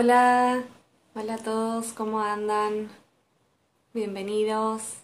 [0.00, 0.62] Hola,
[1.16, 2.88] hola a todos, ¿cómo andan?
[3.92, 4.94] Bienvenidos.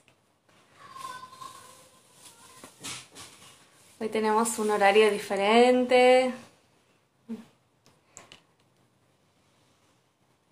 [3.99, 6.33] Hoy tenemos un horario diferente.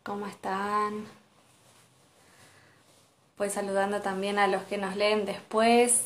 [0.02, 1.06] ¿Cómo están?
[3.38, 6.02] Voy saludando también a los que nos leen después,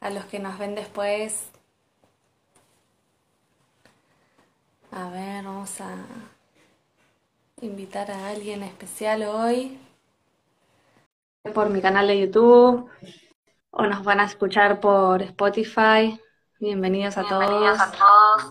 [0.00, 1.50] a los que nos ven después.
[4.92, 5.94] A ver, vamos a
[7.60, 9.78] invitar a alguien especial hoy
[11.54, 12.88] por mi canal de YouTube
[13.70, 16.20] o nos van a escuchar por Spotify.
[16.58, 17.88] Bienvenidos a Bienvenidos todos.
[17.88, 18.50] a todos.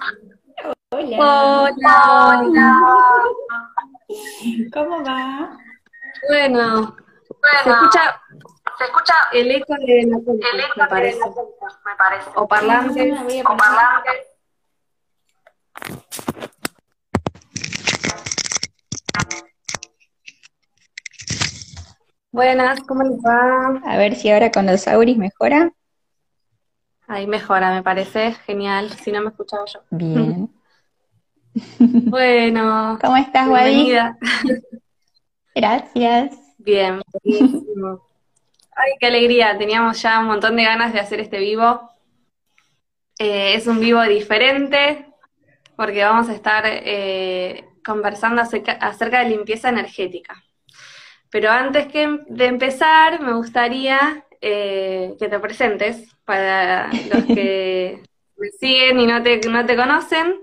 [0.92, 1.18] Hola.
[1.20, 2.82] Hola, hola.
[4.74, 5.58] ¿Cómo va?
[6.30, 6.96] Bueno,
[7.64, 8.22] se escucha
[8.78, 11.20] se escucha el eco de la compu, el eco me de parece.
[11.20, 12.30] la compu, me parece.
[12.36, 13.14] O parlantes.
[13.18, 14.28] A O parlantes.
[22.32, 23.82] Buenas, ¿cómo les va?
[23.86, 25.72] A ver si ahora con los auris mejora.
[27.08, 28.34] Ahí mejora, me parece.
[28.46, 29.80] Genial, si no me escuchaba yo.
[29.92, 30.50] Bien.
[31.80, 33.86] Bueno, ¿Cómo estás, Wadi?
[33.86, 34.18] bienvenida.
[35.56, 36.36] Gracias.
[36.58, 38.02] Bien, buenísimo.
[38.76, 39.58] Ay, qué alegría.
[39.58, 41.90] Teníamos ya un montón de ganas de hacer este vivo.
[43.20, 45.06] Eh, es un vivo diferente
[45.76, 50.44] porque vamos a estar eh, conversando acerca, acerca de limpieza energética.
[51.30, 58.02] Pero antes que de empezar, me gustaría eh, que te presentes para los que
[58.38, 60.36] me siguen y no te, no te conocen,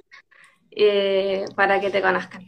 [0.70, 2.44] eh, para que te conozcan.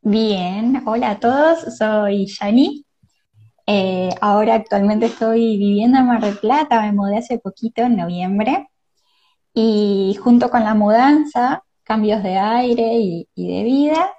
[0.00, 2.84] Bien, hola a todos, soy Yani.
[4.20, 8.68] Ahora actualmente estoy viviendo en Mar del Plata, me mudé hace poquito, en noviembre,
[9.52, 14.12] y junto con la mudanza, cambios de aire y, de vida,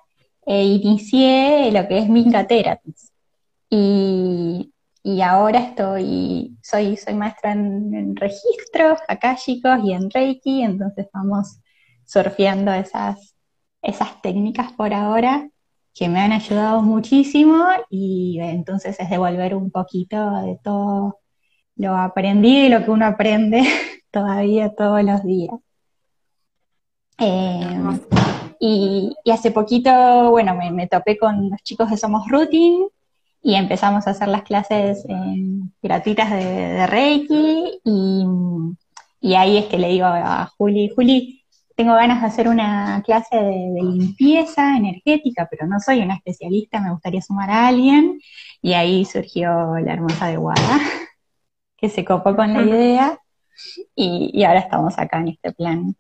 [0.46, 3.14] eh, inicié lo que es Minga Therapies.
[3.70, 4.72] Y,
[5.24, 11.60] ahora estoy, soy, soy maestra en, registros akáshicos y en Reiki, entonces vamos
[12.06, 13.36] surfeando esas,
[13.82, 15.50] esas técnicas por ahora
[15.94, 21.20] que me han ayudado muchísimo y entonces es devolver un poquito de todo
[21.76, 23.64] lo aprendido y lo que uno aprende
[24.12, 25.56] todavía todos los días.
[27.20, 28.08] Eh, Hermoso.
[28.60, 32.88] y, y hace poquito, bueno, me, me topé con los chicos de Somos Routine
[33.42, 38.26] y empezamos a hacer las clases eh, gratuitas de, de Reiki y,
[39.22, 41.44] y ahí es que le digo a Juli, Juli,
[41.76, 46.82] tengo ganas de hacer una clase de, de limpieza energética, pero no soy una especialista,
[46.82, 48.20] me gustaría sumar a alguien
[48.62, 50.80] y ahí surgió la hermosa de Guada,
[51.78, 53.20] que se copó con la idea
[53.96, 55.96] y, y ahora estamos acá en este plan.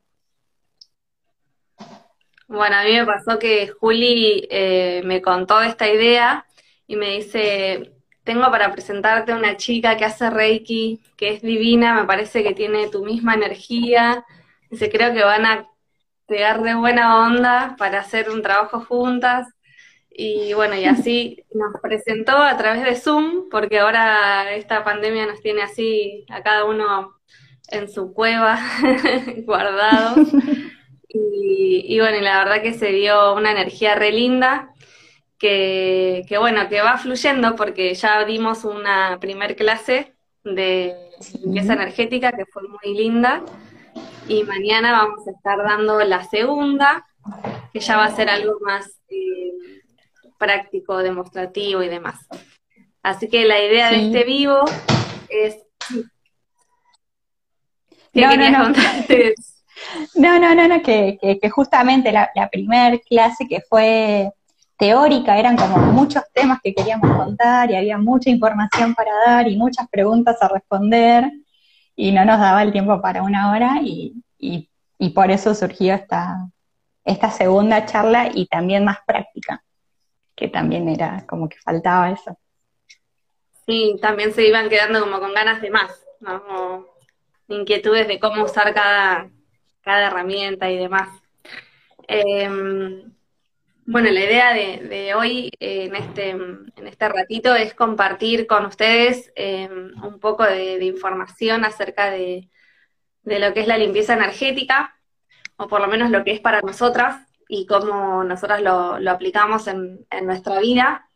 [2.49, 6.47] Bueno, a mí me pasó que Juli eh, me contó esta idea
[6.87, 7.93] y me dice,
[8.23, 12.55] tengo para presentarte a una chica que hace Reiki, que es divina, me parece que
[12.55, 14.25] tiene tu misma energía.
[14.71, 15.67] Dice, creo que van a
[16.25, 19.47] pegar de buena onda para hacer un trabajo juntas.
[20.09, 25.41] Y bueno, y así nos presentó a través de Zoom, porque ahora esta pandemia nos
[25.41, 27.13] tiene así a cada uno
[27.69, 28.59] en su cueva,
[29.45, 30.29] guardados.
[31.11, 34.73] Y, y bueno, y la verdad que se dio una energía re linda,
[35.39, 40.95] que, que bueno, que va fluyendo porque ya dimos una primer clase de
[41.41, 43.43] limpieza energética que fue muy linda.
[44.27, 47.07] Y mañana vamos a estar dando la segunda,
[47.73, 49.81] que ya va a ser algo más eh,
[50.37, 52.27] práctico, demostrativo y demás.
[53.01, 54.63] Así que la idea de este vivo
[55.29, 55.57] es...
[58.11, 58.63] ¿Qué No, no, querías no.
[58.65, 59.35] contarte?
[60.15, 64.31] No, no, no, no, que, que, que justamente la, la primer clase que fue
[64.79, 69.57] teórica, eran como muchos temas que queríamos contar y había mucha información para dar y
[69.57, 71.29] muchas preguntas a responder
[71.97, 75.93] y no nos daba el tiempo para una hora y, y, y por eso surgió
[75.95, 76.47] esta,
[77.03, 79.61] esta segunda charla y también más práctica,
[80.33, 82.37] que también era como que faltaba eso.
[83.65, 86.85] Sí, también se iban quedando como con ganas de más, ¿no?
[87.49, 89.29] Inquietudes de cómo usar cada,
[89.89, 91.09] cada herramienta y demás.
[92.07, 93.11] Em,
[93.87, 99.91] bueno, la idea de, hoy en este, en este ratito es compartir con ustedes em,
[100.03, 102.49] un poco de, información acerca de,
[103.23, 104.95] de lo que es la limpieza energética,
[105.57, 109.65] o por lo menos lo que es para nosotras y cómo nosotras lo, lo aplicamos
[109.65, 111.09] en, en nuestra vida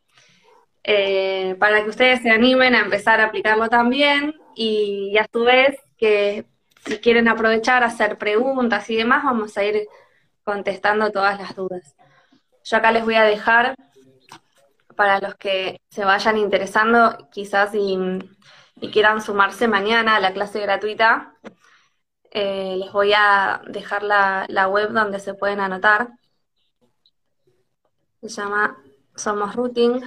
[0.82, 5.44] eh, para que ustedes se animen a empezar a aplicarlo también y, y a su
[5.44, 6.44] vez que
[6.84, 9.86] si quieren aprovechar hacer preguntas y demás, vamos a ir
[10.42, 11.94] contestando todas las dudas.
[12.64, 13.74] Yo acá les voy a dejar
[14.96, 17.98] para los que se vayan interesando, quizás y,
[18.80, 21.34] y quieran sumarse mañana a la clase gratuita,
[22.30, 26.08] eh, les voy a dejar la, la web donde se pueden anotar.
[28.20, 28.76] Se llama
[29.14, 30.02] Somos Routing.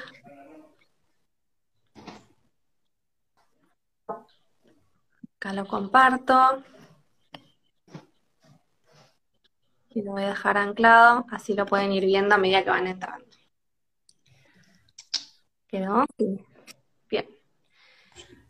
[5.47, 6.61] Acá lo comparto.
[9.91, 12.85] Y lo voy a dejar anclado, así lo pueden ir viendo a medida que van
[12.85, 13.25] entrando.
[15.69, 16.03] ¿Quedó?
[16.17, 16.45] Sí.
[17.09, 17.29] Bien.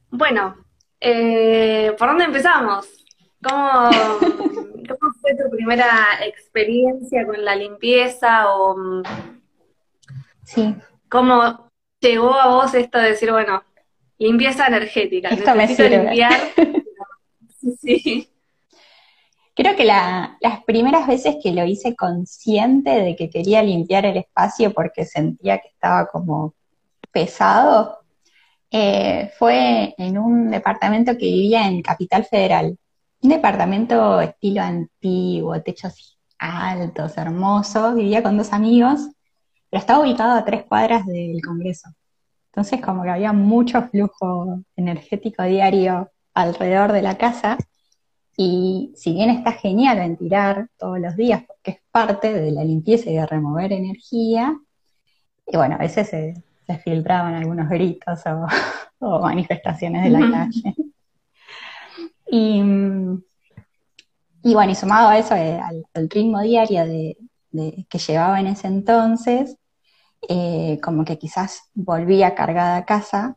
[0.09, 0.55] Bueno,
[0.99, 2.87] eh, ¿por dónde empezamos?
[3.43, 3.89] ¿Cómo,
[4.19, 9.03] ¿Cómo fue tu primera experiencia con la limpieza o mm,
[10.43, 10.75] Sí,
[11.09, 13.63] cómo llegó a vos esto de decir, bueno,
[14.17, 15.89] limpieza energética, Esto me sirve.
[16.05, 16.39] limpiar?
[17.81, 18.29] Sí,
[19.55, 24.17] creo que la- las primeras veces que lo hice consciente de que quería limpiar el
[24.17, 26.53] espacio porque sentía que estaba como
[27.11, 27.99] pesado,
[28.71, 32.77] eh, fue en un departamento que vivía en Capital Federal.
[33.23, 37.95] Un departamento estilo antiguo, techos altos, hermosos.
[37.95, 39.01] Vivía con dos amigos,
[39.69, 41.89] pero estaba ubicado a tres cuadras del Congreso.
[42.51, 46.09] Entonces, como que había mucho flujo energético diario
[46.41, 47.57] alrededor de la casa.
[48.37, 53.09] Y si bien está genial ventilar todos los días, porque es parte de la limpieza
[53.09, 54.55] y de remover energía,
[55.47, 56.35] y bueno, a veces se,
[56.67, 58.47] se filtraban algunos gritos o,
[58.99, 60.75] o manifestaciones de la calle.
[62.29, 62.61] Y,
[64.43, 67.17] y bueno, y sumado a eso, eh, al, al ritmo diario de,
[67.51, 69.57] de- que llevaba en ese entonces,
[70.29, 73.36] eh, como que quizás volvía cargada a casa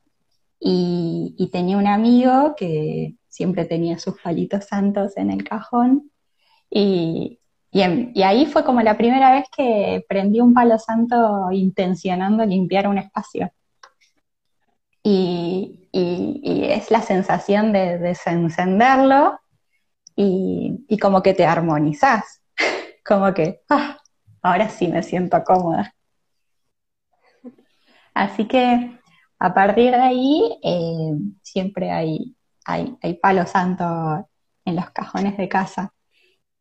[0.61, 6.11] y, tenía un amigo que siempre tenía sus palitos santos en el cajón
[6.71, 7.41] y,
[7.73, 12.45] y, en- y ahí fue como la primera vez que prendí un palo santo intencionando
[12.45, 13.51] limpiar un espacio.
[15.03, 19.41] Y, es la sensación de desencenderlo
[20.15, 22.43] y como que te armonizás,
[23.05, 23.99] como que, ah,
[24.43, 25.95] ahora sí me siento cómoda.
[28.15, 29.00] Así que
[29.41, 34.29] a partir de ahí eh, siempre hay, hay, hay palo santo
[34.67, 35.95] en los cajones de casa.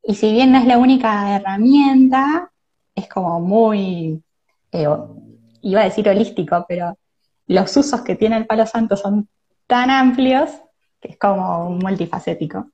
[0.02, 2.52] Y si bien no es la única herramienta,
[2.96, 4.24] es como muy,
[4.72, 4.88] eh,
[5.62, 6.98] iba a decir holístico, pero
[7.48, 9.28] los usos que tiene el palo santo son
[9.68, 10.50] tan amplios
[11.02, 12.72] que es como multifacético.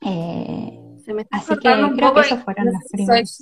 [0.00, 3.40] Eh, se me está Así que un creo poco que esos fueron los primeros.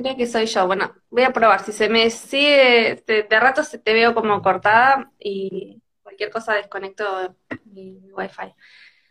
[0.00, 0.64] Creo que soy yo.
[0.64, 1.64] Bueno, voy a probar.
[1.64, 7.34] Si se me sigue, de, rato se te veo como cortada y cualquier cosa desconecto
[7.64, 8.54] mi, wifi.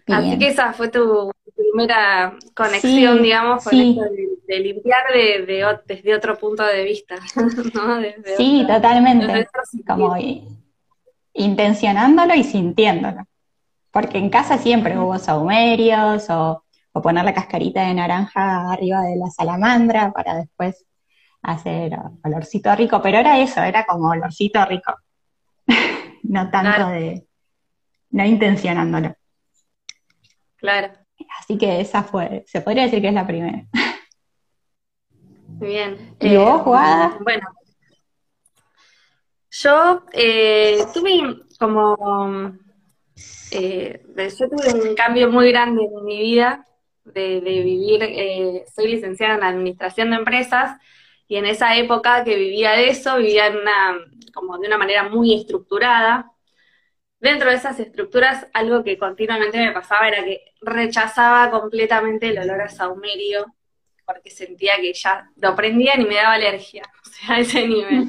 [0.08, 0.40] Así bien.
[0.40, 3.98] que esa fue tu primera conexión, Sí, digamos, con sí.
[4.00, 7.16] esto de, de limpiar de, desde otro punto de vista,
[7.74, 8.00] ¿no?
[8.00, 9.28] Desde Sí, totalmente.
[9.28, 9.48] desde.
[9.86, 10.16] Como
[11.34, 13.28] intencionándolo y sintiéndolo.
[13.92, 16.64] Porque en casa siempre hubo saumerios o,
[16.98, 20.86] o poner la cascarita de naranja arriba de la salamandra para después
[21.44, 21.92] hacer
[22.24, 23.02] olorcito rico.
[23.02, 24.94] Pero era eso, era como olorcito rico.
[26.24, 26.90] No tanto Claro.
[26.90, 27.26] de,
[28.10, 29.16] no intencionándolo.
[30.58, 30.92] Claro,
[31.40, 33.64] Así que esa fue, se podría decir que es la primera.
[35.60, 36.16] muy bien.
[36.20, 37.18] ¿Y vos, Guada?
[37.24, 37.48] Bueno,
[39.52, 42.52] yo eh, tuve como,
[43.52, 44.04] eh,
[44.38, 46.68] yo tuve un cambio muy grande en mi vida
[47.14, 50.80] de, de vivir, eh, soy licenciada en administración de empresas
[51.28, 53.98] y en esa época que vivía de eso, vivía en una,
[54.34, 56.32] como de una manera muy estructurada.
[57.20, 62.62] Dentro de esas estructuras, algo que continuamente me pasaba era que rechazaba completamente el olor
[62.62, 63.46] a saumerio,
[64.06, 68.08] porque sentía que ya lo prendían y me daba alergia, o sea, a ese nivel.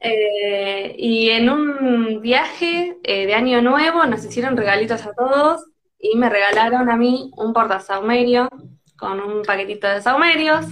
[0.00, 5.66] Eh, y en un viaje eh, de Año Nuevo nos hicieron regalitos a todos
[5.98, 8.48] y me regalaron a mí un portasaumerio
[8.96, 10.66] con un paquetito de saumerios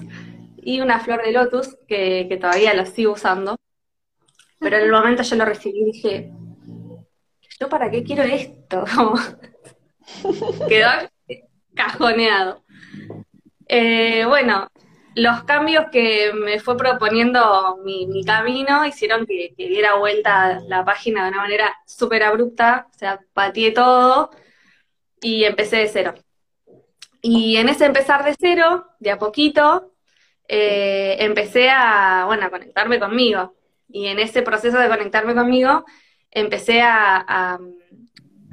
[0.56, 3.56] y una flor de lotus que, que todavía lo sigo usando.
[4.58, 6.32] Pero en el momento yo lo recibí y dije,
[7.60, 8.84] ¿yo para qué quiero esto?
[10.68, 10.88] Quedó
[11.74, 12.64] cajoneado.
[13.68, 14.68] Eh, bueno,
[15.14, 20.84] los cambios que me fue proponiendo mi, mi camino hicieron que, que diera vuelta la
[20.84, 24.30] página de una manera súper abrupta, o sea, pateé todo
[25.20, 26.14] y empecé de cero.
[27.22, 29.94] Y en ese empezar de cero, de a poquito,
[30.48, 33.54] eh, empecé a, bueno, a conectarme conmigo.
[33.88, 35.84] Y en ese proceso de conectarme conmigo,
[36.30, 37.58] empecé a, a,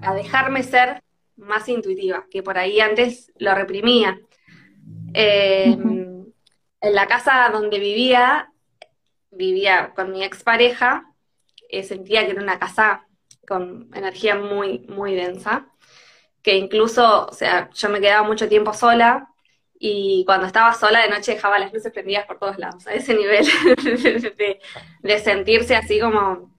[0.02, 1.04] a dejarme ser
[1.36, 4.20] más intuitiva, que por ahí antes lo reprimía.
[5.14, 5.78] Eh,
[6.84, 8.52] en la casa donde vivía,
[9.32, 11.14] vivía con mi expareja,
[11.70, 13.08] eh, sentía que era una casa
[13.48, 15.68] con energía muy, muy densa,
[16.44, 19.30] que incluso, o sea, yo me quedaba mucho tiempo sola
[19.80, 23.16] y cuando estaba sola de noche dejaba las luces prendidas por todos lados, a ese
[23.16, 23.46] nivel
[24.38, 24.60] de,
[25.02, 26.54] de sentirse así como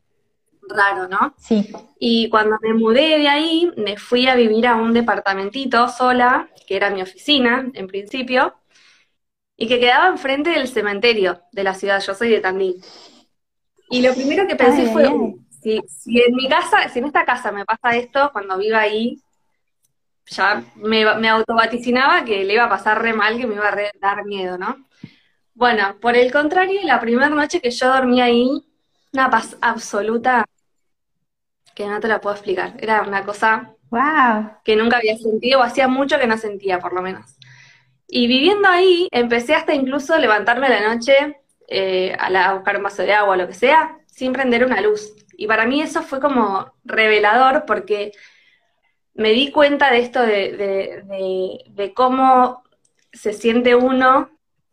[0.69, 1.35] raro, ¿no?
[1.37, 1.73] Sí.
[1.99, 6.77] Y cuando me mudé de ahí, me fui a vivir a un departamentito sola, que
[6.77, 8.55] era mi oficina en principio,
[9.57, 12.03] y que quedaba enfrente del cementerio de la ciudad.
[12.03, 12.83] Yo soy de Tandil.
[13.91, 15.35] Y lo primero que pensé Ay, fue, ay, ay.
[15.51, 19.21] si, si en mi casa, si en esta casa me pasa esto, cuando viva ahí,
[20.27, 23.71] ya me, me autovaticinaba que le iba a pasar re mal, que me iba a
[23.73, 24.87] re- dar miedo, ¿no?
[25.55, 28.51] Bueno, por el contrario, la primera noche que yo dormí ahí,
[29.13, 30.45] una paz absoluta
[31.75, 32.75] que no te la puedo explicar.
[32.79, 34.59] Era una cosa Wow.
[34.65, 37.37] que nunca había sentido, o hacía mucho que no sentía, por lo menos.
[38.09, 41.39] Y viviendo ahí, empecé hasta incluso levantarme a la noche
[41.69, 44.65] eh, a, la- a buscar un vaso de agua o lo que sea, sin prender
[44.65, 45.13] una luz.
[45.37, 48.13] Y para mí eso fue como revelador porque
[49.15, 52.63] me di cuenta de esto de, de- de- de cómo
[53.13, 54.31] se siente uno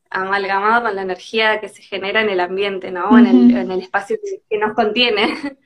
[0.09, 3.17] amalgamado con la energía que se genera en el ambiente, ¿no?
[3.17, 5.57] En el, en el espacio que, que nos contiene.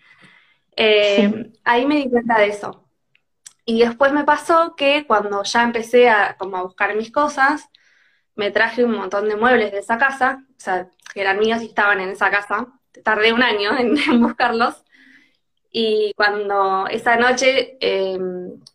[0.77, 1.59] Eh, Sí.
[1.63, 2.87] ahí me di cuenta de eso.
[3.65, 7.69] Y después me pasó que cuando ya empecé a, como a buscar mis cosas,
[8.35, 11.67] me traje un montón de muebles de esa casa, o sea, que eran míos y
[11.67, 12.67] estaban en esa casa.
[13.03, 14.83] Tardé un año en, en buscarlos.
[15.77, 18.17] Y cuando esa noche eh,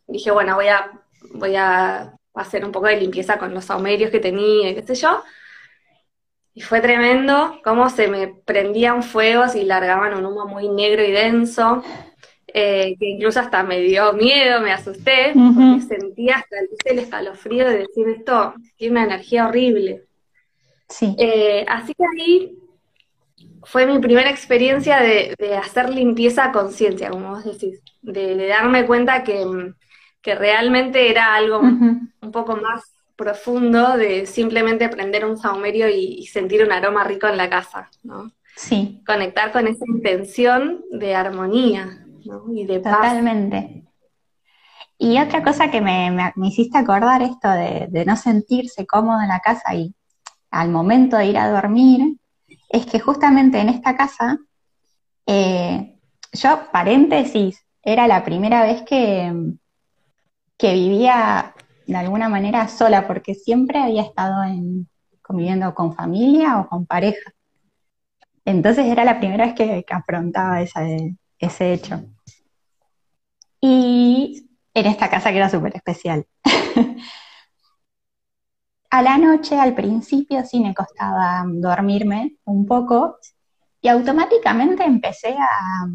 [0.06, 1.00] dije, bueno, voy a,
[1.32, 4.94] voy a hacer un poco de limpieza con los saumerios que tenía, y qué sé
[4.96, 5.22] yo.
[6.52, 11.10] Y fue tremendo cómo se me prendían fuegos y largaban un humo muy negro y
[11.10, 11.82] denso,
[12.48, 15.54] eh, que incluso hasta me dio miedo, me asusté, Ujú.
[15.54, 20.04] porque sentía hasta el escalofrío de decir esto tiene una energía horrible.
[20.86, 21.16] Sí.
[21.18, 22.58] Eh, así que ahí
[23.64, 28.46] fue mi primera experiencia de, de hacer limpieza a conciencia, como vos decís, de, de
[28.48, 29.44] darme cuenta que,
[30.22, 31.82] que realmente era algo
[32.22, 32.82] un poco más
[33.16, 37.90] profundo de simplemente prender un saumerio y, y sentir un aroma rico en la casa,
[38.02, 38.32] ¿no?
[38.54, 42.44] Sí, Conectar con esa intención de armonía, ¿no?
[42.54, 43.22] Y de paz.
[43.22, 43.84] totalmente.
[44.98, 49.20] Y otra cosa que me, me- me hiciste acordar esto de, de no sentirse cómodo
[49.22, 49.94] en la casa y
[50.52, 52.18] al momento de ir a dormir,
[52.70, 54.38] es que justamente en esta casa,
[55.26, 55.98] eh,
[56.32, 59.32] yo, paréntesis, era la primera vez que,
[60.56, 61.54] que vivía
[61.86, 64.88] de alguna manera sola, porque siempre había estado en,
[65.20, 67.32] conviviendo con familia o con pareja.
[68.44, 72.04] Entonces era la primera vez que, afrontaba ese hecho.
[73.60, 76.24] Y en esta casa que era súper especial.
[78.90, 83.18] A la noche, al principio, sí me costaba dormirme un poco
[83.80, 85.86] y automáticamente empecé a,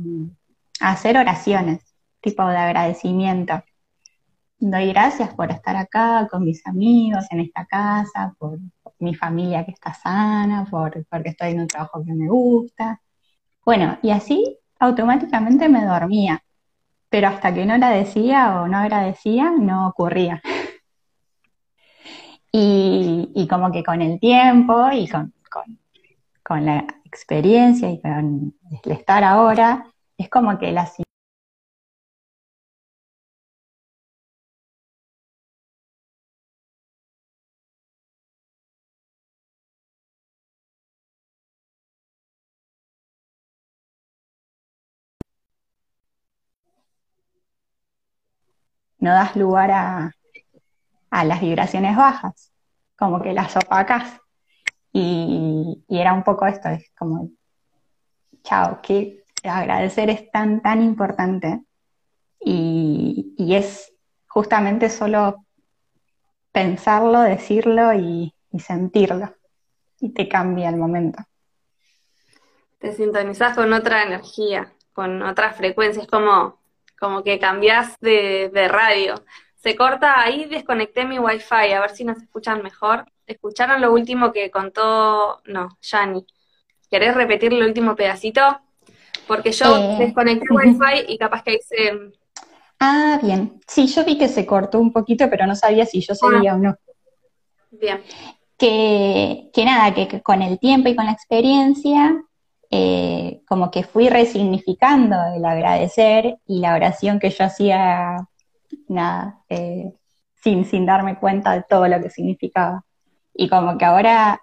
[0.79, 1.81] a hacer oraciones,
[2.21, 3.61] tipo de agradecimiento.
[4.59, 9.65] Doy gracias por estar acá con mis amigos en esta casa, por, por mi familia
[9.65, 13.01] que está sana, por, porque estoy en un trabajo que me gusta.
[13.65, 16.43] Bueno, y así automáticamente me dormía,
[17.09, 20.41] pero hasta que no la decía o no agradecía, no ocurría.
[22.57, 25.77] Y, como que con el tiempo y con, con,
[26.41, 29.85] con la experiencia y con el estar ahora,
[30.17, 30.95] es como que las
[48.99, 50.11] no das lugar a,
[51.15, 52.51] a las vibraciones bajas,
[52.97, 54.19] como que las opacas.
[54.91, 57.29] Y, y era un poco esto, es como,
[58.43, 61.61] chao, que agradecer es tan, tan importante.
[62.37, 63.93] Y, y es
[64.27, 65.45] justamente solo
[66.51, 69.33] pensarlo, decirlo y, y sentirlo.
[70.01, 71.23] Y te cambia el momento.
[72.77, 76.59] Te sintonizás con otra energía, con otra frecuencia, es como,
[76.99, 79.23] como que cambias de radio.
[79.65, 83.05] Se corta, ahí desconecté mi wifi, a ver si nos escuchan mejor.
[83.25, 85.41] ¿Escucharon lo último que contó?
[85.45, 86.23] No, Yani.
[86.91, 88.41] ¿Querés repetir el último pedacito?
[89.27, 91.91] Porque yo Eh, desconecté wifi y capaz que ahí se...
[92.79, 93.59] Ah, bien.
[93.67, 96.59] Sí, yo vi que se cortó un poquito, pero no sabía si yo seguía o
[96.59, 96.75] no.
[97.71, 98.03] Bien.
[98.57, 102.23] que, que nada, que, que con el tiempo y con la experiencia,
[102.69, 108.17] eh, como que fui resignificando el agradecer y la oración que yo hacía,
[108.87, 109.93] nada, eh,
[110.35, 112.83] sin, sin darme cuenta de todo lo que significaba.
[113.33, 114.41] Y como que ahora,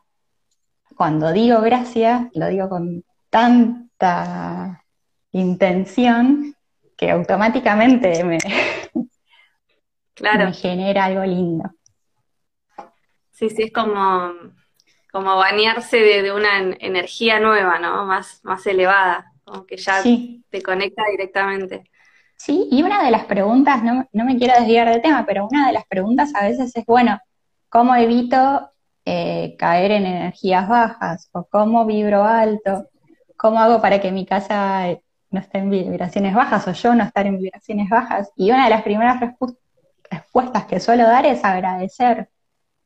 [0.97, 4.85] cuando digo gracias, lo digo con tanta
[5.33, 6.55] intención
[6.97, 8.39] que automáticamente me,
[10.15, 11.71] Claro, me genera algo lindo.
[13.31, 14.33] sí, sí, es como,
[15.13, 18.05] como bañarse de, de una en- energía nueva, ¿no?
[18.07, 21.91] Más, más elevada, como que ya Sí, te conecta directamente.
[22.45, 25.67] Sí, y una de las preguntas, no, no me quiero desviar de tema, pero una
[25.67, 27.19] de las preguntas a veces es, bueno,
[27.69, 28.71] ¿cómo evito
[29.05, 31.29] eh, caer en energías bajas?
[31.33, 32.89] ¿O cómo vibro alto?
[33.37, 37.05] ¿Cómo hago para que mi casa eh, no esté en vibraciones bajas o yo no
[37.05, 38.31] estar en vibraciones bajas?
[38.37, 39.57] Y una de las primeras respu-
[40.11, 42.31] respuestas que suelo dar es agradecer,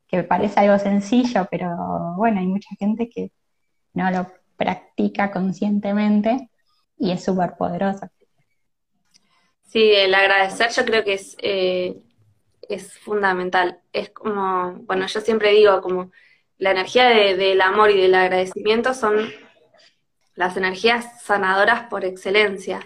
[0.07, 1.69] que parece algo sencillo, pero
[2.17, 3.31] bueno, hay mucha gente que
[3.93, 6.49] no lo practica conscientemente
[6.97, 8.07] y es súper poderoso.
[9.67, 11.97] Sí, el agradecer yo creo que es, eh,
[12.69, 13.81] es fundamental.
[13.93, 16.11] Es como, bueno, yo siempre digo, como
[16.57, 19.29] la energía de- del amor y del agradecimiento son
[20.35, 22.79] las energías sanadoras por excelencia.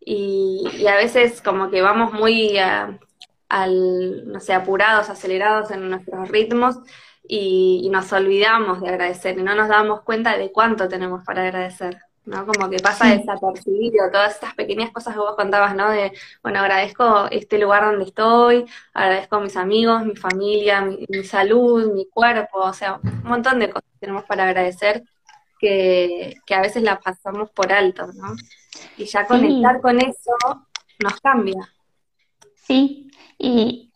[0.00, 2.58] Y, a veces como que vamos muy
[3.48, 6.78] al, no sé, apurados, acelerados en nuestros ritmos
[7.28, 11.98] y nos olvidamos de agradecer y no nos damos cuenta de cuánto tenemos para agradecer,
[12.26, 12.46] ¿no?
[12.46, 15.90] Como que pasa desapercibido todas estas pequeñas cosas que vos contabas, ¿no?
[15.90, 21.24] De, bueno, agradezco este lugar donde estoy, agradezco a mis amigos, mi familia, mi, mi
[21.24, 25.02] salud, mi cuerpo, o sea, un montón de cosas tenemos para agradecer
[25.58, 28.34] que, que a veces las pasamos por alto, ¿no?
[28.96, 30.66] Y ya conectar sí, con eso
[30.98, 31.60] nos cambia.
[32.54, 33.10] sí.
[33.38, 33.92] Y,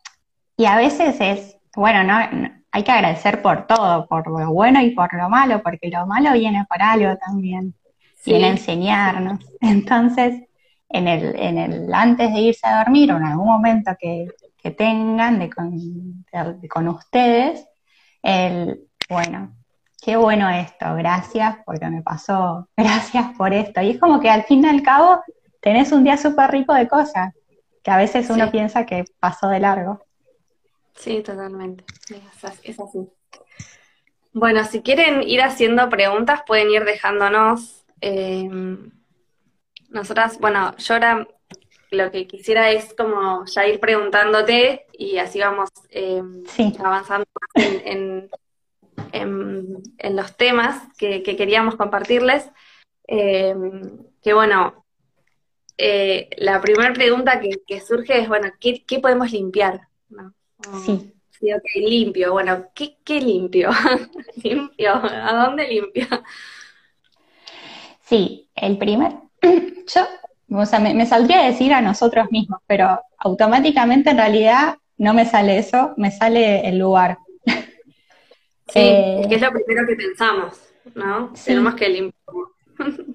[0.57, 4.81] y a veces es, bueno, no, no- hay que agradecer por todo, por lo bueno
[4.81, 7.75] y por lo malo, porque lo malo viene por algo también,
[8.25, 9.41] viene a Sí, enseñarnos.
[9.61, 10.43] Entonces,
[10.89, 14.71] en el, en el antes de irse a dormir o en algún momento que, que
[14.73, 17.67] tengan de con, de- con ustedes,
[18.23, 19.55] el, bueno,
[20.03, 23.81] qué bueno esto, gracias porque me pasó, gracias por esto.
[23.83, 25.23] Y es como que al fin y al cabo
[25.61, 27.33] tenés un día súper rico de cosas,
[27.83, 30.07] que a veces uno sí, piensa que pasó de largo.
[30.95, 31.85] sí, totalmente.
[32.63, 33.09] Es así.
[34.33, 37.82] Bueno, si quieren ir haciendo preguntas, pueden ir dejándonos.
[38.03, 38.49] Eh,
[39.89, 41.27] nosotras, bueno, yo ahora
[41.91, 47.83] lo que quisiera es como ya ir preguntándote y así vamos eh, Sí, avanzando en,
[47.87, 48.31] en-
[49.13, 52.49] en- en los temas que, que queríamos compartirles.
[53.07, 53.55] Eh,
[54.23, 54.87] que bueno,
[55.77, 59.83] eh, la primera pregunta que, que surge es, bueno, ¿qué, qué podemos limpiar?
[60.09, 60.33] ¿No?
[60.57, 62.33] Como, sí, sí, ok, limpio.
[62.33, 63.69] Bueno, ¿qué, qué limpio?
[64.43, 64.93] ¿Limpio?
[64.95, 66.07] ¿A dónde limpio?
[68.13, 68.51] Sí.
[68.55, 70.03] El primer, yo,
[70.51, 75.15] o sea, me, me saldría a decir a nosotros mismos, pero automáticamente en realidad no
[75.15, 77.19] me sale eso, me sale el lugar.
[78.69, 80.59] Sí, es que Eh, es lo primero que pensamos,
[80.95, 81.33] ¿no?
[81.45, 82.37] Tenemos sí, que limpiar.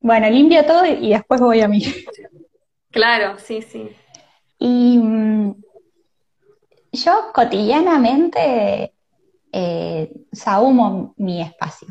[0.00, 1.82] bueno, limpio todo y, después voy a mí.
[2.90, 3.90] Claro, sí, sí.
[4.58, 5.54] Y mm,
[6.92, 8.92] yo cotidianamente
[9.50, 11.88] eh, sahumo mi espacio,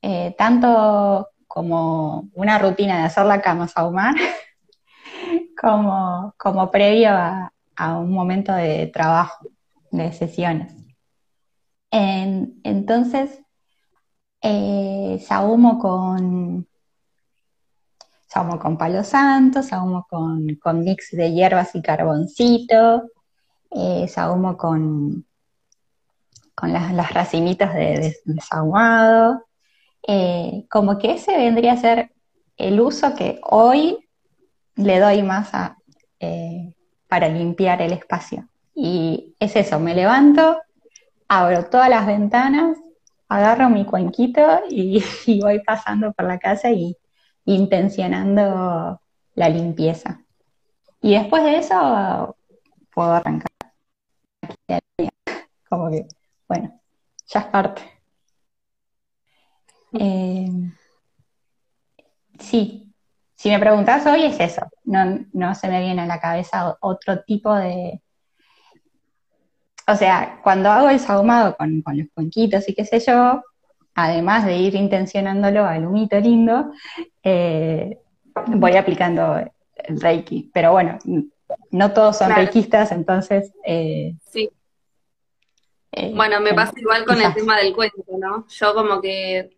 [0.00, 4.14] Eh, tanto como una rutina de hacer la cama, sahumar,
[5.60, 7.52] como, como previo a,
[7.98, 9.44] un momento de trabajo,
[9.90, 10.72] de sesiones.
[11.90, 13.40] En- entonces,
[14.40, 16.68] eh, sahumo con,
[18.28, 23.10] sahumo con palo santo, sahumo con, con mix de hierbas y carboncito,
[23.72, 25.26] eh, sahumo con,
[26.54, 28.40] con las, las racimitas de, de.
[30.10, 32.12] Eh, como que ese vendría a ser
[32.56, 34.08] el uso que hoy
[34.74, 35.76] le doy más a,
[36.18, 36.72] eh,
[37.08, 38.48] para limpiar el espacio.
[38.74, 40.62] Y es eso, me levanto,
[41.28, 42.78] abro todas las ventanas,
[43.28, 46.96] agarro mi cuenquito y, y voy pasando por la casa y
[47.44, 49.02] intencionando
[49.34, 50.24] la limpieza.
[51.02, 52.34] Y después de eso
[52.94, 53.46] puedo arrancar.
[55.68, 56.08] Como que,
[56.48, 56.80] bueno,
[57.26, 57.97] ya es parte.
[59.92, 60.48] Eh,
[62.38, 62.92] sí,
[63.34, 64.62] si me preguntás hoy es eso.
[64.84, 68.00] No, no se me viene a la cabeza otro tipo de...
[69.86, 73.42] O sea, cuando hago el sahumado con, con los cuenquitos y qué sé yo,
[73.94, 76.72] además de ir intencionándolo al humito lindo,
[77.22, 77.98] eh,
[78.48, 79.38] voy aplicando
[79.76, 80.50] el Reiki.
[80.52, 80.98] Pero bueno,
[81.70, 84.50] no todos son Claro, reikistas, entonces eh, sí.
[85.92, 88.46] eh, Bueno, me pasa igual con el tema del cuento, ¿no?
[88.48, 89.56] Yo como que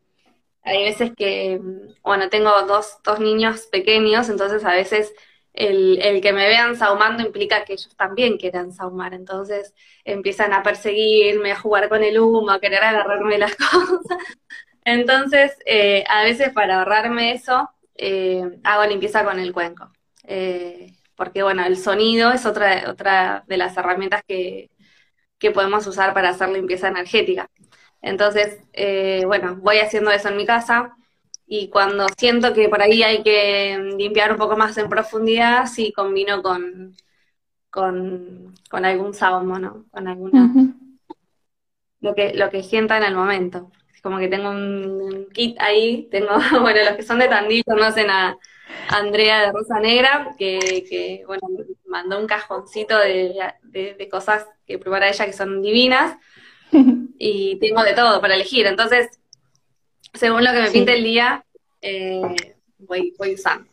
[0.62, 1.60] hay veces que,
[2.02, 5.12] bueno, tengo dos, dos niños pequeños, entonces a veces
[5.52, 10.62] el, el, que me vean saumando implica que ellos también quieran saumar, entonces empiezan a
[10.62, 14.00] perseguirme, a jugar con el humo, a querer agarrarme las cosas.
[14.84, 19.90] Entonces, eh, a veces para ahorrarme eso, eh, hago limpieza con el cuenco.
[20.24, 24.70] Eh, porque bueno, el sonido es otra, otra de las herramientas que,
[25.38, 27.50] que podemos usar para hacer limpieza energética.
[28.02, 28.60] Entonces,
[29.26, 30.96] bueno, voy haciendo eso en mi casa
[31.46, 35.92] y cuando siento que por ahí hay que limpiar un poco más en profundidad, sí
[35.92, 36.94] combino con,
[37.70, 39.84] con, algún saumo, ¿no?
[39.90, 40.48] Con alguna...
[42.00, 43.70] Lo que, lo que sienta en el momento.
[44.02, 46.28] Como que tengo un, kit ahí, tengo,
[46.60, 48.38] bueno, los que son de Tandil conocen a
[48.88, 51.48] Andrea de Rosa Negra, que, bueno,
[51.86, 56.16] mandó un cajoncito de, cosas que prepara ella que son divinas,
[57.18, 59.08] y tengo de todo para elegir, entonces,
[60.14, 61.44] según lo que me pinte el día,
[61.80, 62.22] eh,
[62.78, 63.68] voy, voy usando.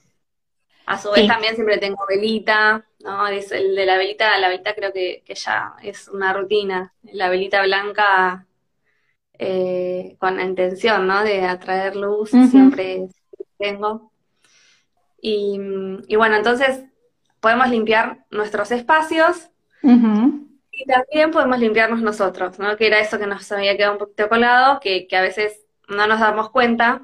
[0.86, 3.28] A su vez también siempre tengo velita, ¿no?
[3.28, 6.94] Es el de la velita, la velita creo que, que ya es una rutina.
[7.12, 8.48] La velita blanca
[9.40, 11.24] eh, con la intención, ¿no?
[11.24, 13.08] De atraer luz, siempre
[13.58, 14.12] tengo.
[15.22, 15.60] Y,
[16.16, 16.84] bueno, entonces
[17.40, 19.50] podemos limpiar nuestros espacios
[20.78, 22.78] y también podemos limpiarnos nosotros, ¿no?
[22.78, 26.20] Que era eso que nos había quedado un poquito colado, que, a veces no nos
[26.20, 27.02] damos cuenta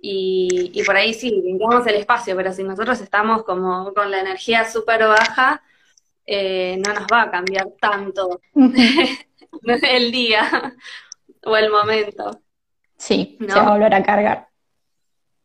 [0.00, 4.64] y, por ahí sí, limpiamos el espacio, pero si nosotros estamos como con la energía
[4.64, 5.62] súper baja,
[6.26, 8.40] eh, no nos va a cambiar tanto
[9.82, 10.74] el día
[11.44, 12.40] o el momento.
[12.96, 14.48] Sí, se va a volver a cargar.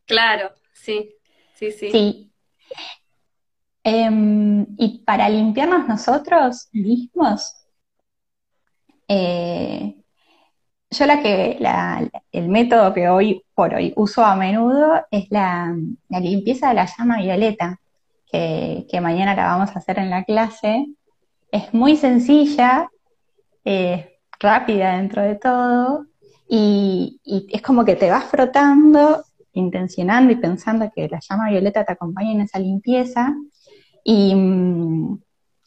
[0.08, 1.16] Claro, sí,
[1.54, 1.92] sí, sí.
[1.92, 2.32] Sí.
[3.84, 7.57] Em, y para limpiarnos nosotros mismos,
[9.08, 9.96] eh,
[10.90, 11.60] yo la que
[12.32, 15.76] el método que hoy por hoy uso a menudo es la,
[16.10, 17.80] limpieza de la llama violeta,
[18.32, 20.86] que, mañana la vamos a hacer en la clase.
[21.52, 22.90] Es muy sencilla,
[23.66, 26.06] eh, rápida dentro de todo,
[26.48, 27.20] y,
[27.52, 32.32] es como que te vas frotando, intencionando y pensando que la llama violeta te acompaña
[32.32, 33.34] en esa limpieza,
[34.04, 34.34] y,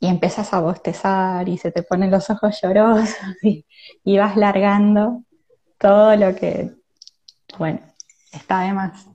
[0.00, 5.22] y empiezas a bostezar y se te ponen los ojos llorosos y, vas largando
[5.78, 6.70] todo lo que,
[7.58, 7.80] bueno,
[8.32, 9.06] está de más.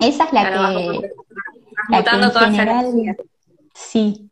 [0.00, 1.10] Esa es la que...
[1.88, 3.16] La que en general,
[3.74, 4.30] sí,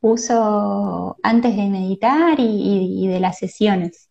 [0.00, 4.08] uso antes de meditar y, de las sesiones.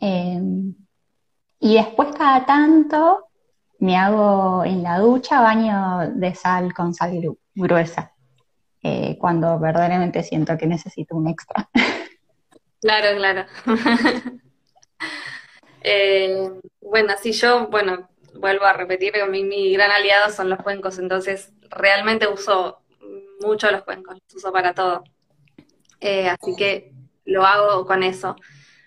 [0.00, 0.74] Em,
[1.60, 3.28] y después cada tanto
[3.78, 8.13] me hago en la ducha baño de sal con sal gruesa,
[8.84, 11.68] eh, cuando verdaderamente siento que necesito un extra.
[12.80, 13.46] Claro, claro.
[15.86, 16.48] Eh,
[16.80, 20.98] bueno, si yo, bueno, vuelvo a repetir que mi, mi gran aliado son los cuencos,
[20.98, 22.80] entonces realmente uso
[23.40, 25.04] mucho los cuencos, los uso para todo.
[26.00, 26.92] Eh, así que
[27.26, 28.34] lo hago con eso.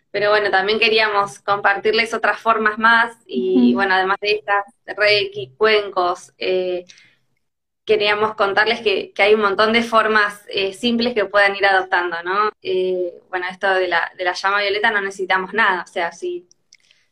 [0.10, 6.34] Pero bueno, también queríamos compartirles otras formas más y bueno, además de estas, Reiki, cuencos,
[6.40, 6.86] eh,
[7.88, 12.52] queríamos contarles que, hay un montón de formas eh, simples que puedan ir adoptando, ¿no?
[13.30, 16.48] bueno, esto de la, de la llama violeta no necesitamos nada, o sea, si,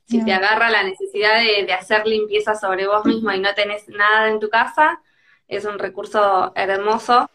[0.07, 4.29] si te agarra la necesidad de, hacer limpieza sobre vos mismo y no tenés nada
[4.29, 5.01] en tu casa,
[5.47, 7.29] es un recurso hermoso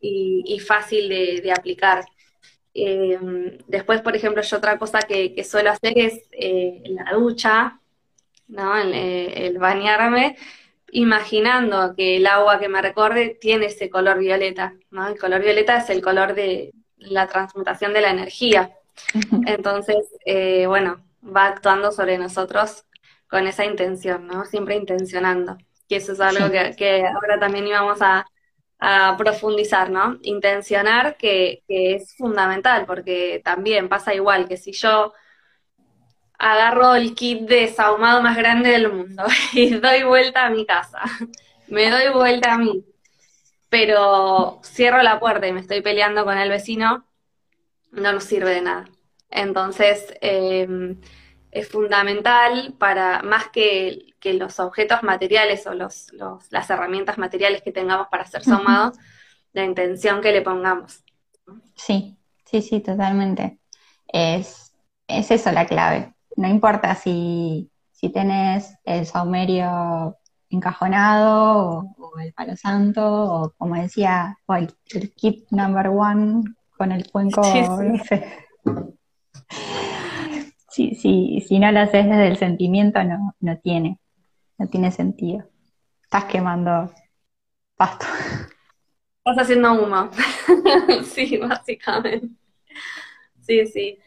[0.00, 2.04] y, fácil de, aplicar.
[2.74, 3.18] Eh,
[3.66, 7.80] después, por ejemplo, yo otra cosa que, suelo hacer es eh, la ducha,
[8.48, 8.76] ¿no?
[8.78, 10.36] Eh, el, bañarme,
[10.92, 15.08] imaginando que el agua que me recorre tiene ese color violeta, ¿no?
[15.08, 18.70] El color violeta es el color de la transmutación de la energía.
[19.46, 19.96] Entonces,
[20.66, 22.84] bueno, va actuando sobre nosotros
[23.28, 24.44] con esa intención, ¿no?
[24.44, 25.56] Siempre intencionando.
[25.88, 28.26] Y eso es algo que, ahora también íbamos a,
[29.18, 30.18] profundizar, ¿no?
[30.22, 35.12] Intencionar que, es fundamental, porque también pasa igual que si yo
[36.40, 41.02] agarro el kit de sahumado más grande del mundo y doy vuelta a mi casa,
[41.68, 42.84] me doy vuelta a mí,
[43.68, 47.04] pero cierro la puerta y me estoy peleando con el vecino,
[47.92, 48.88] no nos sirve de nada.
[49.30, 50.98] Entonces, em,
[51.50, 56.08] es fundamental para, más que, los objetos materiales o los,
[56.50, 58.98] las herramientas materiales que tengamos para ser somados,
[59.52, 61.04] la intención que le pongamos.
[61.74, 63.58] Sí, sí, sí, totalmente.
[64.06, 64.72] Es,
[65.06, 66.14] es eso la clave.
[66.40, 70.16] No importa si, si tenés el saumerio
[70.48, 76.44] encajonado o, el palo santo o como decía, el, kit number one
[76.78, 77.44] con el cuenco,
[80.70, 84.00] si, si, si no lo haces desde el sentimiento, no, no tiene,
[84.56, 85.46] no tiene sentido.
[86.02, 86.90] Estás quemando
[87.76, 88.06] pasto.
[89.18, 90.08] Estás haciendo humo.
[91.04, 92.30] sí, básicamente.
[93.42, 93.98] Sí, sí.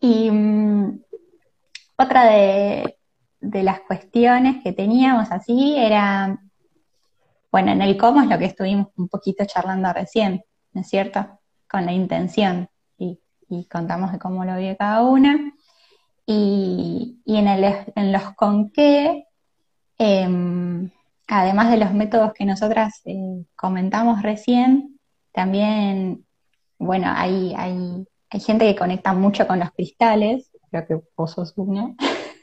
[0.00, 1.00] Y mm,
[1.96, 2.98] otra de,
[3.40, 6.38] las cuestiones que teníamos así era,
[7.50, 11.40] bueno, en el cómo es lo que estuvimos un poquito charlando recién, ¿no es cierto?
[11.68, 13.20] Con la intención y,
[13.70, 15.52] contamos de cómo lo vio cada una.
[16.26, 19.26] Y, en, el, en los con qué,
[19.98, 20.90] em,
[21.28, 24.98] además de los métodos que nosotras eh, comentamos recién,
[25.32, 26.24] también,
[26.78, 31.54] bueno, hay, hay, hay gente que conecta mucho con los cristales, creo que vos sos
[31.56, 31.94] una.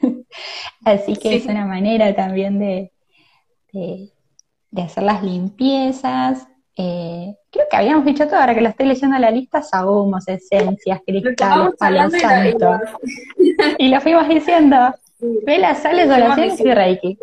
[0.84, 2.92] Así que es una manera también de,
[3.72, 6.48] de, hacer las limpiezas.
[6.76, 11.00] Eh, creo que habíamos dicho todo, ahora que lo estoy leyendo la lista, sahumos, esencias,
[11.06, 12.80] cristales, palos santos.
[13.78, 14.76] Y lo fuimos diciendo,
[15.46, 17.18] velas, sales, oraciones y reiki.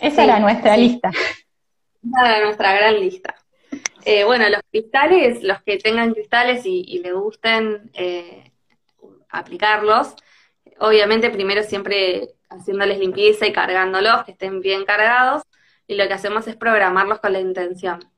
[0.00, 1.10] Esa era nuestra lista.
[1.10, 3.34] Esa era nuestra gran lista.
[4.08, 8.52] Eh, bueno, los cristales, los que tengan cristales y, le gusten eh,
[9.28, 10.14] aplicarlos,
[10.78, 15.42] obviamente primero siempre haciéndoles limpieza y cargándolos, que estén bien cargados,
[15.88, 18.08] y lo que hacemos es programarlos con la intención.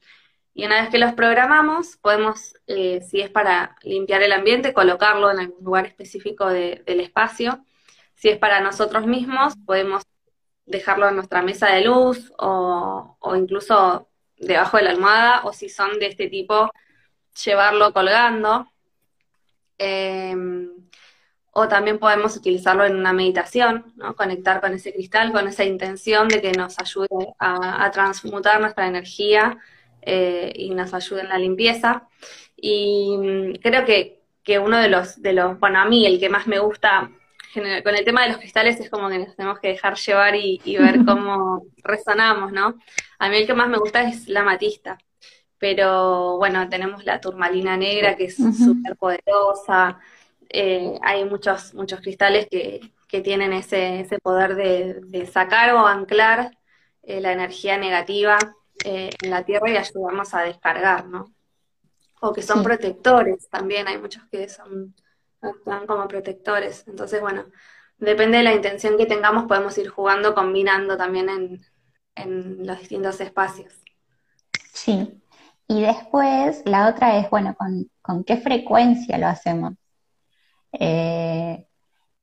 [0.52, 5.30] Y una vez que los programamos, podemos, eh, si es para limpiar el ambiente, colocarlo
[5.30, 7.64] en algún lugar específico del espacio.
[8.14, 10.02] Si es para nosotros mismos, podemos
[10.66, 15.98] dejarlo en nuestra mesa de luz o, incluso debajo de la almohada, o si son
[15.98, 16.70] de este tipo,
[17.44, 18.72] llevarlo colgando.
[19.78, 20.68] Em,
[21.52, 24.14] o también podemos utilizarlo en una meditación, ¿no?
[24.14, 29.58] conectar con ese cristal, con esa intención de que nos ayude a, transmutar nuestra energía
[30.02, 32.08] eh, y nos ayude en la limpieza.
[32.56, 36.28] Y mm, creo que, que, uno de los, de los, bueno, a mí el que
[36.28, 37.10] más me gusta
[37.82, 40.76] con el tema de los cristales es como que nos tenemos que dejar llevar y,
[40.78, 42.78] ver cómo resonamos, ¿no?
[43.18, 44.98] A mí el que más me gusta es la matista,
[45.58, 49.98] pero bueno, tenemos la turmalina negra que es súper poderosa,
[50.48, 52.92] eh, hay muchos, muchos cristales que,
[53.22, 56.56] tienen ese, ese poder de, sacar o anclar
[57.02, 58.36] eh, la energía negativa
[58.84, 61.32] eh, en la tierra y ayudarnos a descargar, ¿no?
[62.20, 64.94] O que son protectores también, hay muchos que son
[65.40, 66.84] actúan como protectores.
[66.86, 67.46] Entonces, bueno,
[67.98, 71.60] depende de la intención que tengamos, podemos ir jugando, combinando también en,
[72.14, 73.74] en los distintos espacios.
[74.72, 75.22] Sí.
[75.66, 79.74] Y después, la otra es, bueno, con, con qué frecuencia lo hacemos.
[80.72, 81.66] Eh,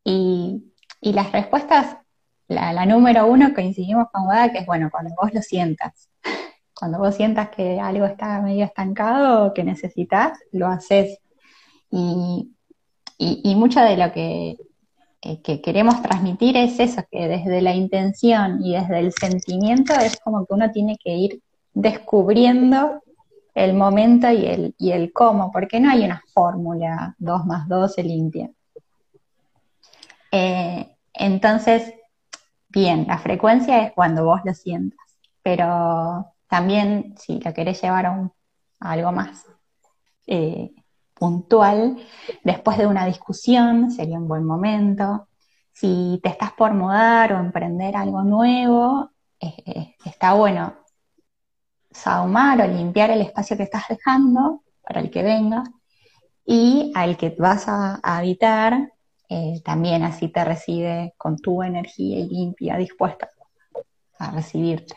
[0.04, 1.98] y, las respuestas,
[2.48, 6.10] la, número uno coincidimos con Wada, que es bueno, cuando vos lo sientas.
[6.78, 11.20] Cuando vos sientas que algo está medio estancado o que necesitas, lo haces.
[11.90, 12.55] Y,
[13.56, 14.58] mucho de lo que,
[15.44, 20.46] que, queremos transmitir es eso, que desde la intención y desde el sentimiento es como
[20.46, 21.42] que uno tiene que ir
[21.74, 23.02] descubriendo
[23.54, 28.04] el momento y el, y cómo, porque no hay una fórmula 2 más 2 se
[28.04, 28.52] limpia.
[30.32, 31.94] Eh, entonces,
[32.68, 35.00] bien, la frecuencia es cuando vos lo sientas,
[35.42, 38.30] pero también si lo querés llevar a,
[38.82, 39.46] algo más
[40.28, 40.72] eh,
[41.16, 41.98] puntual,
[42.44, 45.28] después de una discusión sería un buen momento.
[45.72, 49.12] Si te estás por mudar o emprender algo nuevo,
[50.06, 50.76] está bueno
[51.92, 55.64] saumar o limpiar el espacio que estás dejando para el que venga
[56.46, 58.92] y al que vas a, habitar
[59.30, 63.30] eh, también así te recibe con tu energía y limpia, dispuesta
[64.20, 64.96] a recibirte.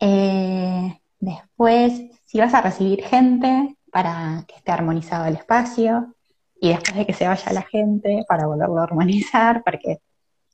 [0.00, 6.14] Eh, después, si vas a recibir gente para que esté armonizado el espacio
[6.60, 9.98] y después de que se vaya la gente para volverlo a armonizar, para que,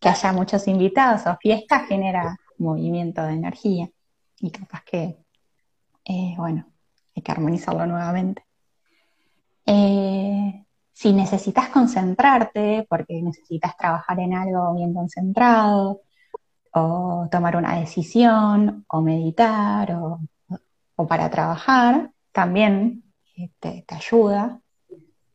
[0.03, 3.89] haya muchos invitados o fiestas, genera movimiento de energía
[4.41, 5.19] y capaz que
[6.05, 6.67] eh, bueno,
[7.15, 8.45] hay que armonizarlo nuevamente.
[9.67, 16.01] Eh, si necesitas concentrarte, porque necesitas trabajar en algo bien concentrado,
[16.73, 20.21] o tomar una decisión, o meditar, o,
[21.07, 23.05] para trabajar, también
[23.61, 24.61] te, te, ayuda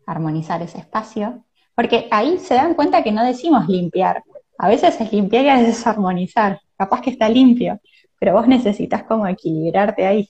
[0.05, 1.43] a armonizar ese espacio,
[1.75, 4.23] porque ahí se dan cuenta que no decimos limpiar,
[4.57, 7.79] a veces es limpiar y a veces es armonizar, capaz que está limpio,
[8.19, 10.29] pero vos necesitas como equilibrarte ahí.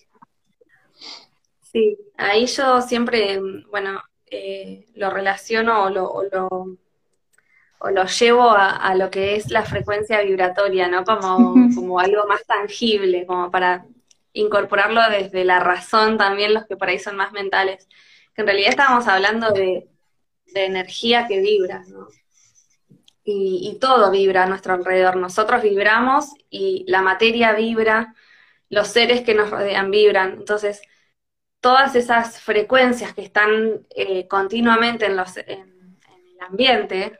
[1.62, 6.24] Sí, ahí yo siempre, bueno, eh, lo relaciono o lo, o
[7.90, 11.04] lo, llevo a, lo que es la frecuencia vibratoria, ¿no?
[11.04, 13.86] Como, como algo más tangible, como para
[14.34, 17.88] incorporarlo desde la razón también, los que por ahí son más mentales.
[18.36, 19.88] Que en realidad estábamos hablando de,
[20.56, 22.08] energía que vibra, ¿no?
[23.24, 25.16] Y, todo vibra a nuestro alrededor.
[25.16, 28.14] Nosotros vibramos y la materia vibra,
[28.70, 30.34] los seres que nos rodean vibran.
[30.34, 30.82] Entonces,
[31.62, 35.98] todas esas frecuencias que están eh, continuamente en, los, en,
[36.36, 37.20] el ambiente.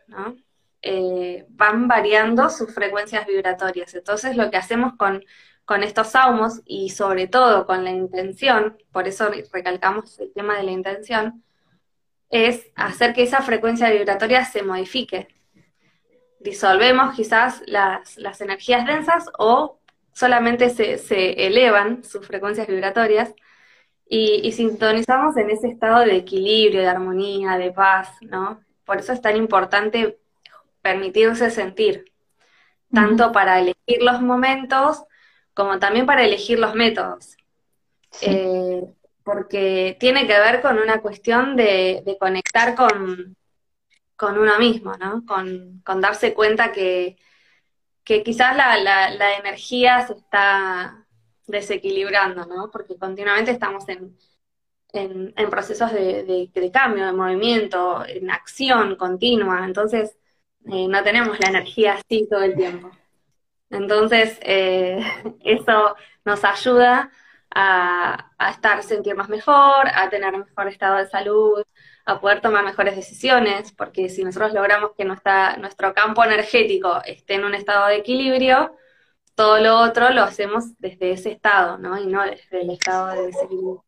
[0.86, 3.94] Eh, van variando sus frecuencias vibratorias.
[3.96, 5.24] Entonces, lo que hacemos con,
[5.66, 10.64] con estos saumos y sobre todo con la intención, por eso recalcamos el tema de
[10.64, 11.44] la intención,
[12.30, 15.28] es hacer que esa frecuencia vibratoria se modifique.
[16.40, 19.80] Disolvemos quizás las, las energías densas o
[20.14, 23.34] solamente se, elevan sus frecuencias vibratorias
[24.06, 28.62] y, sintonizamos en ese estado de equilibrio, de armonía, de paz, ¿no?
[28.86, 30.20] Por eso es tan importante
[30.82, 32.12] permitirse sentir,
[32.94, 35.04] tanto para elegir los momentos
[35.54, 37.38] como también para elegir los métodos.
[38.22, 38.84] Eh,
[39.24, 43.36] porque tiene que ver con una cuestión de, conectar con,
[44.16, 45.26] con, uno mismo, ¿no?
[45.26, 47.18] Con, con darse cuenta que,
[48.04, 51.06] que quizás la, la, energía se está
[51.48, 52.70] desequilibrando, ¿no?
[52.70, 54.18] Porque continuamente estamos en,
[54.94, 60.18] en, procesos de, de, cambio, de movimiento, en acción continua, entonces
[60.66, 62.92] eh, no tenemos la energía así todo el tiempo.
[63.74, 65.00] Entonces, eh,
[65.44, 67.12] eso nos ayuda
[67.54, 71.64] a, a estar, sentirnos mejor, a tener un mejor estado de salud,
[72.06, 77.36] a poder tomar mejores decisiones, porque si nosotros logramos que nuestra, nuestro campo energético esté
[77.36, 78.76] en un estado de equilibrio,
[79.36, 81.98] todo lo otro lo hacemos desde ese estado, ¿no?
[82.00, 83.84] Y no desde el estado de desequilibrio.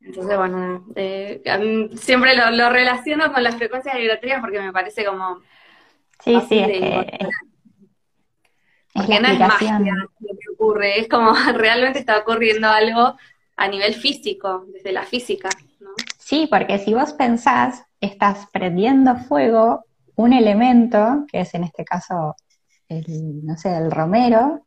[0.00, 1.42] Entonces, bueno, eh,
[1.94, 5.40] siempre lo, lo, relaciono con las frecuencias vibratorias porque me parece como...
[6.18, 7.28] Sí, sí, es que...
[8.92, 13.16] Porque no es magia lo que ocurre, es como realmente está ocurriendo algo
[13.56, 15.48] a nivel físico, desde la física.
[16.18, 19.84] Sí, porque si vos pensás, estás prendiendo fuego
[20.16, 22.36] un elemento, que es en este caso
[22.88, 24.66] el, no sé, el romero,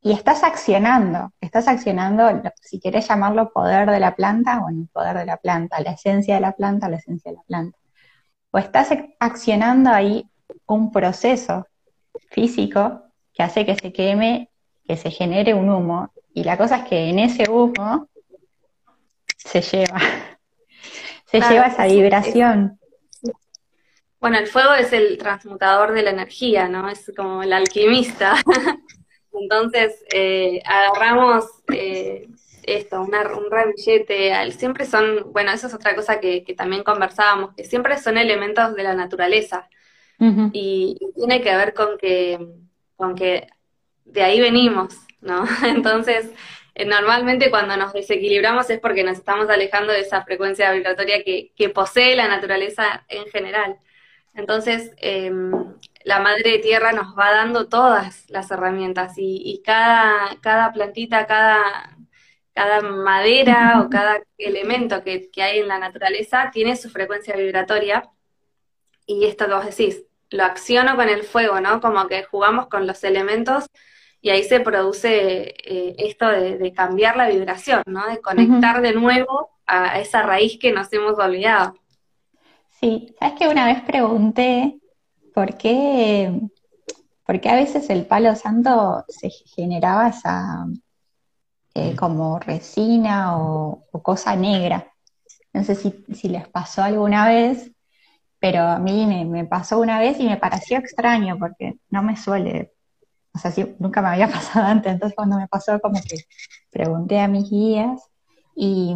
[0.00, 5.16] y estás accionando, estás accionando, si querés llamarlo poder de la planta, bueno, el poder
[5.16, 7.78] de la planta, la esencia de la planta, la esencia de la planta.
[8.50, 10.28] O estás accionando ahí
[10.66, 11.66] un proceso
[12.30, 13.03] físico
[13.34, 14.50] que hace que se queme,
[14.86, 18.08] que se genere un humo, y la cosa es que en ese humo
[19.36, 20.00] se lleva
[21.26, 22.78] se lleva esa vibración.
[24.20, 26.88] bueno, el fuego es el transmutador de la energía, ¿no?
[26.88, 28.36] Es como el alquimista.
[29.32, 32.28] Entonces, eh, agarramos eh,
[32.62, 37.98] esto, un ramillete, siempre son, bueno, eso es otra cosa que, también conversábamos, que siempre
[37.98, 39.68] son elementos de la naturaleza.
[40.52, 42.38] y, tiene que ver con que,
[42.96, 43.48] con que
[44.04, 45.44] de ahí venimos, ¿no?
[45.66, 46.30] Entonces,
[46.74, 51.52] eh, normalmente cuando nos desequilibramos es porque nos estamos alejando de esa frecuencia vibratoria que,
[51.74, 53.78] posee la naturaleza en general.
[54.34, 55.52] Entonces, em,
[56.04, 61.96] la madre tierra nos va dando todas las herramientas y, cada, cada plantita, cada,
[62.54, 68.10] cada madera o cada elemento que, que, hay en la naturaleza tiene su frecuencia vibratoria.
[69.06, 70.04] Y esto que vos decís,
[70.34, 71.80] lo acciono con el fuego, ¿no?
[71.80, 73.66] Como que jugamos con los elementos
[74.20, 78.06] y ahí se produce eh, esto de, cambiar la vibración, ¿no?
[78.06, 81.74] De conectar de nuevo a esa raíz que nos hemos olvidado.
[82.80, 84.78] Sí, sabes que una vez pregunté
[85.32, 86.32] por qué,
[87.24, 90.66] por qué a veces el palo santo se generaba esa
[91.74, 94.92] eh, como resina o, cosa negra.
[95.52, 97.72] No sé si, les pasó alguna vez,
[98.44, 102.14] pero a mí me, me, pasó una vez y me pareció extraño porque no me
[102.14, 102.74] suele
[103.34, 106.18] o sea, sí, nunca me había pasado antes, entonces cuando me pasó como que
[106.70, 108.02] pregunté a mis guías
[108.54, 108.94] y,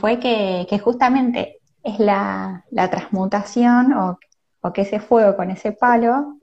[0.00, 4.18] fue que, justamente es la, transmutación o,
[4.74, 6.40] que ese fuego con ese palo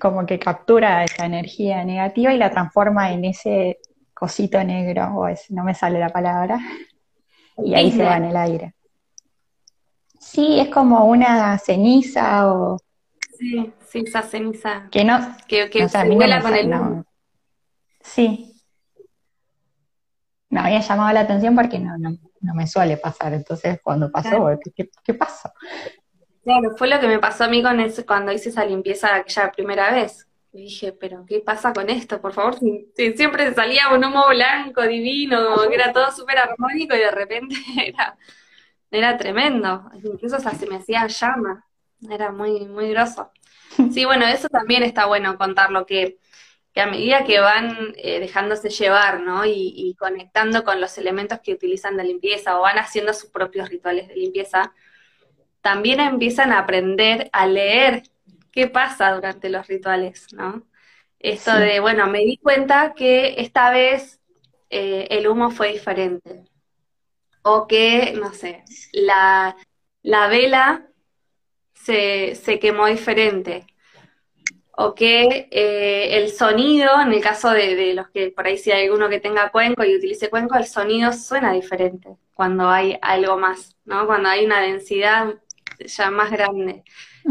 [0.00, 3.78] como que captura esa energía negativa y la transforma en ese
[4.14, 6.58] cosito negro, o es, no me sale la palabra,
[7.58, 8.75] y ahí se va en el aire.
[10.26, 12.78] Sí, es como una ceniza o...
[13.38, 14.88] Sí sí, esa ceniza.
[14.90, 17.04] Que no, que, que se vuela con el
[18.00, 18.52] Sí.
[20.48, 23.32] Me había llamado la atención porque no, no, no me suele pasar.
[23.34, 25.50] Entonces, cuando pasó, ¿qué, qué, pasó?
[26.44, 29.50] Claro, fue lo que me pasó a mí con ese, cuando hice esa limpieza aquella
[29.50, 30.26] primera vez.
[30.52, 32.20] Y dije, pero ¿qué pasa con esto?
[32.20, 32.56] Por favor,
[32.94, 38.16] siempre salía un humo blanco, divino, que era todo súper armónico y de repente era,
[38.98, 39.90] era tremendo.
[40.02, 41.64] Incluso se me hacía llama.
[42.10, 43.30] Era muy, muy groso.
[43.92, 46.18] Sí, bueno, eso también está bueno contarlo, que,
[46.72, 49.44] que a medida que van eh, dejándose llevar, ¿no?
[49.44, 54.08] Y, conectando con los elementos que utilizan de limpieza o van haciendo sus propios rituales
[54.08, 54.72] de limpieza,
[55.60, 58.02] también empiezan a aprender a leer
[58.52, 60.66] qué pasa durante los rituales, ¿no?
[61.18, 61.58] Esto Sí.
[61.58, 64.20] de, bueno, me di cuenta que esta vez
[64.70, 66.44] eh, el humo fue diferente.
[67.48, 69.56] O que, no sé, la,
[70.02, 70.88] la vela
[71.74, 73.66] se, se quemó diferente.
[74.72, 78.72] O que eh, el sonido, en el caso de, de los que por ahí si
[78.72, 83.38] hay alguno que tenga cuenco y utilice cuenco, el sonido suena diferente cuando hay algo
[83.38, 84.06] más, ¿no?
[84.06, 85.34] Cuando hay una densidad
[85.78, 86.82] ya más grande.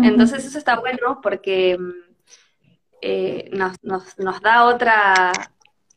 [0.01, 1.91] Entonces eso está bueno porque mm,
[3.01, 5.33] eh, nos, nos, nos da otra,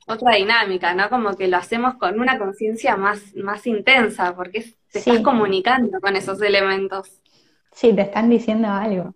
[0.08, 1.08] otra dinámica, ¿no?
[1.10, 4.60] Como que lo hacemos con una conciencia más, más intensa, porque
[4.92, 5.22] te estás Sí.
[5.22, 7.20] comunicando con esos elementos.
[7.72, 9.14] Sí, te están diciendo algo.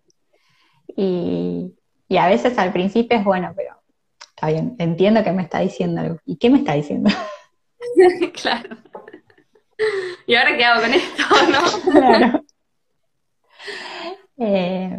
[0.97, 1.75] Y,
[2.09, 3.75] y a veces al principio es bueno, pero
[4.29, 6.19] está bien, entiendo que me está diciendo algo.
[6.27, 7.11] ¿Y qué me está diciendo?
[8.41, 8.77] Claro.
[10.27, 11.93] ¿Y ahora qué hago con esto, no?
[12.01, 12.45] Claro.
[14.39, 14.99] Eh,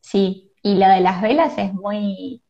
[0.00, 2.42] sí, y lo de las velas es muy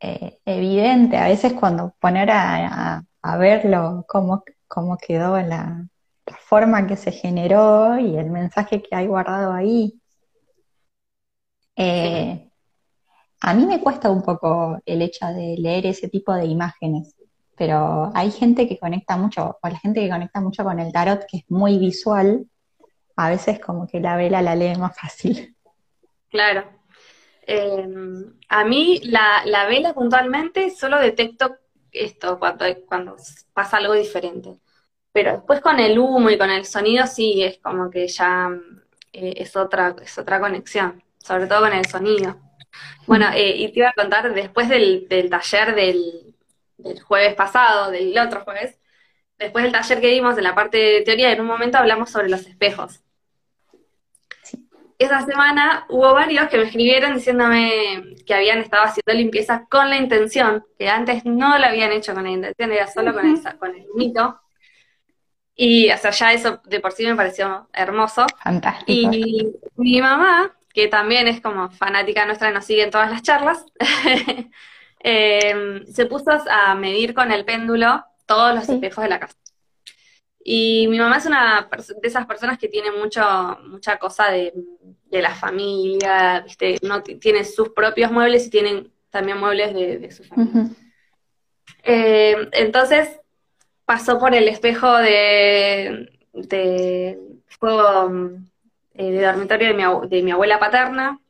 [0.00, 1.16] eh, evidente.
[1.16, 5.86] A veces cuando poner a, a- a verlo cómo, cómo quedó la,
[6.26, 10.00] la forma que se generó y el mensaje que hay guardado ahí.
[11.76, 12.50] Eh,
[13.40, 17.14] a mí me cuesta un poco el hecho de leer ese tipo de imágenes,
[17.56, 21.24] pero hay gente que conecta mucho, o la gente que conecta mucho con el tarot,
[21.26, 22.46] que es muy visual,
[23.16, 25.56] a veces como que la vela la lee más fácil.
[26.30, 26.79] Claro.
[27.46, 27.86] Eh,
[28.48, 31.56] a mí la, la vela puntualmente solo detecto
[31.92, 33.16] esto cuando, cuando
[33.52, 34.58] pasa algo diferente.
[35.12, 38.50] Pero después con el humo y con el sonido sí es como que ya
[39.12, 42.38] eh, es otra, es otra conexión, sobre todo con el sonido.
[43.06, 46.36] Bueno, eh, y te iba a contar, después del, del taller del,
[46.78, 48.78] del jueves pasado, del otro jueves,
[49.38, 52.28] después del taller que dimos en la parte de teoría, en un momento hablamos sobre
[52.30, 53.02] los espejos.
[55.00, 59.96] Esa semana hubo varios que me escribieron diciéndome que habían estado haciendo limpieza con la
[59.96, 63.74] intención, que antes no lo habían hecho con la intención, era solo con el, con
[63.74, 64.38] el mito.
[65.54, 68.26] Y, o sea, ya eso de por sí me pareció hermoso.
[68.44, 69.10] Fantástico.
[69.14, 73.22] Y mi mamá, que también es como fanática nuestra y nos sigue en todas las
[73.22, 73.64] charlas,
[75.02, 78.72] eh, se puso a medir con el péndulo todos los Sí.
[78.74, 79.34] espejos de la casa.
[80.42, 83.22] Y mi mamá es una de esas personas que tiene mucho,
[83.66, 84.54] mucha cosa de,
[85.10, 86.78] de la familia, ¿viste?
[86.82, 90.70] No tiene sus propios muebles y tienen también muebles de, de su familia.
[91.82, 93.20] Eh, entonces
[93.84, 97.18] pasó por el espejo de, de
[97.48, 98.46] fuego mm,
[98.94, 101.20] eh, de dormitorio de mi, de mi abuela paterna,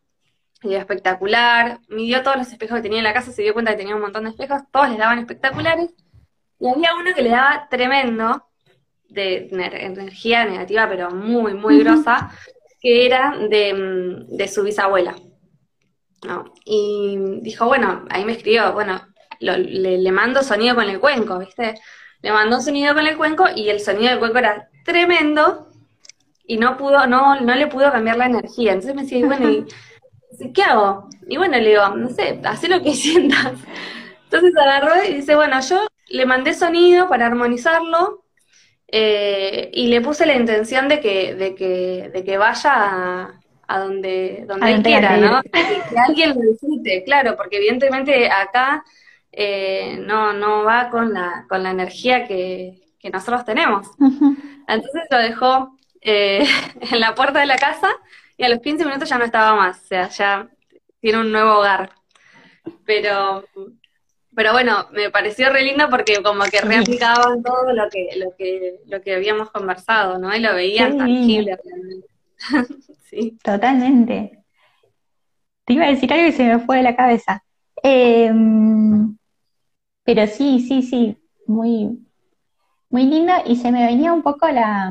[0.62, 1.80] y era espectacular.
[1.88, 4.02] Midió todos los espejos que tenía en la casa, se dio cuenta que tenía un
[4.02, 5.90] montón de espejos, todos les daban espectaculares,
[6.58, 8.46] y había uno que le daba tremendo,
[9.11, 12.30] de ener- energía negativa, pero muy, muy grosa,
[12.80, 15.14] que era de, de su bisabuela.
[16.26, 16.52] ¿no?
[16.64, 19.00] Y dijo, bueno, ahí me escribió, bueno,
[19.40, 21.74] lo- le, le mando sonido con el cuenco, ¿viste?
[22.22, 25.68] Le mandó un sonido con el cuenco y el sonido del cuenco era tremendo
[26.46, 28.72] y no pudo, no, no le pudo cambiar la energía.
[28.72, 29.66] Entonces me decía, y bueno, ¿y
[30.40, 31.08] y qué hago?
[31.28, 33.54] Y bueno, le digo, no sé, haz lo que sientas.
[34.24, 38.20] Entonces agarró y dice, bueno, yo le mandé sonido para armonizarlo
[38.93, 43.78] eh, y le puse la intención de que, de que, de que vaya a, a
[43.78, 45.16] donde, donde A él quiera.
[45.16, 45.41] ¿no?
[45.53, 48.84] Que, alguien lo disfrute, claro, porque evidentemente acá
[49.32, 53.88] eh, no, no va con la, con la energía que, que nosotros tenemos.
[54.68, 56.45] Entonces lo dejó eh,
[56.93, 57.88] en la puerta de la casa
[58.36, 60.49] y a los 15 minutos ya no estaba más, o sea, ya
[61.01, 61.91] tiene un nuevo hogar.
[62.84, 63.45] Pero,
[64.41, 66.66] pero bueno, me pareció re lindo porque como que Sí.
[66.66, 70.34] reaplicaban todo lo que, lo que, lo que habíamos conversado, ¿no?
[70.34, 72.07] Y lo veían Qué tangible realmente.
[73.05, 73.36] Sí.
[73.45, 74.38] Totalmente.
[75.66, 77.45] Te iba a decir algo y se me fue de la cabeza.
[77.82, 79.14] Em,
[80.05, 81.99] pero sí, sí, sí, muy,
[82.88, 83.34] muy lindo.
[83.45, 84.91] Y se me venía un poco la,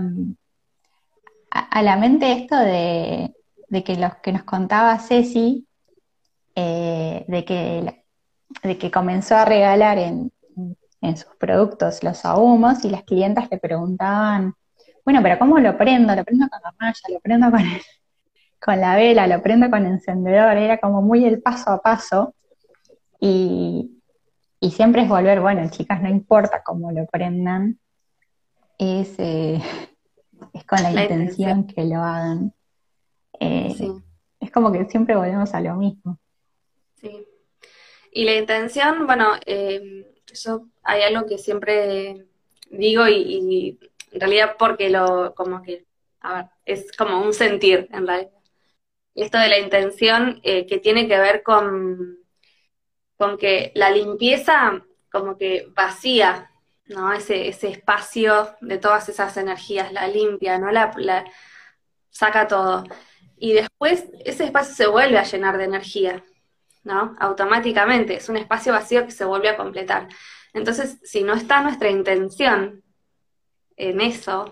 [1.49, 3.33] a, a la mente esto de,
[3.67, 5.65] de que los que nos contaba Ceci,
[6.53, 7.98] eh, de que, la-
[8.63, 10.31] de que comenzó a regalar en,
[11.01, 14.53] en sus productos los ahumos y las clientas le preguntaban,
[15.05, 16.15] bueno, pero ¿cómo lo prendo?
[16.15, 16.99] ¿Lo prendo con hornalla?
[17.09, 17.81] ¿Lo prendo con el-
[18.61, 19.25] con la vela?
[19.27, 20.57] ¿Lo prendo con encendedor?
[20.57, 22.35] Era como muy el paso a paso.
[23.21, 24.01] Y,
[24.59, 27.79] y siempre es volver, bueno, chicas, no importa cómo lo prendan,
[28.77, 29.61] es, eh,
[30.53, 32.53] es con la La intención que lo hagan.
[33.39, 33.91] Eh, Sí.
[34.41, 36.17] es como que siempre volvemos a lo mismo.
[36.95, 37.25] Sí.
[38.11, 42.27] Y la intención, bueno, eh, yo hay algo que siempre
[42.69, 43.77] digo y,
[44.11, 45.85] en realidad porque lo, como que,
[46.21, 48.31] a ver, es como un sentir en realidad.
[49.15, 52.19] Esto de la intención eh, que tiene que ver con,
[53.17, 56.51] con que la limpieza como que vacía,
[56.85, 57.11] ¿no?
[57.13, 60.71] Ese, ese espacio de todas esas energías, la limpia, ¿no?
[60.71, 61.25] La, la,
[62.09, 62.83] saca todo.
[63.37, 66.23] Y después ese espacio se vuelve a llenar de energía,
[66.83, 67.15] ¿no?
[67.19, 70.07] Automáticamente, es un espacio vacío que se vuelve a completar.
[70.53, 72.83] Entonces, si no está nuestra intención
[73.77, 74.51] en eso,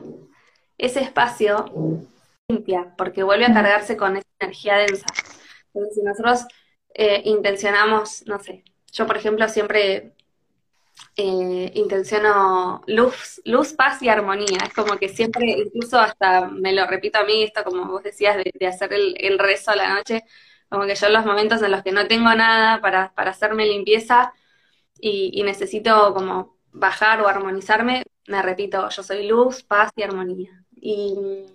[0.77, 1.65] ese espacio
[2.47, 5.07] limpia, porque vuelve a cargarse con esa energía densa.
[5.73, 6.45] Entonces, si nosotros
[6.93, 10.13] eh, intencionamos, no sé, yo por ejemplo siempre
[11.15, 14.59] eh, intenciono luz, luz, paz y armonía.
[14.65, 18.37] Es como que siempre, incluso hasta me lo repito a mí, esto como vos decías,
[18.37, 20.23] de, hacer el, rezo a la noche,
[20.69, 23.65] como que yo en los momentos en los que no tengo nada para, para hacerme
[23.65, 24.33] limpieza
[24.99, 30.63] y, necesito como bajar o armonizarme, me repito, yo soy luz, paz y armonía.
[30.75, 31.45] Y,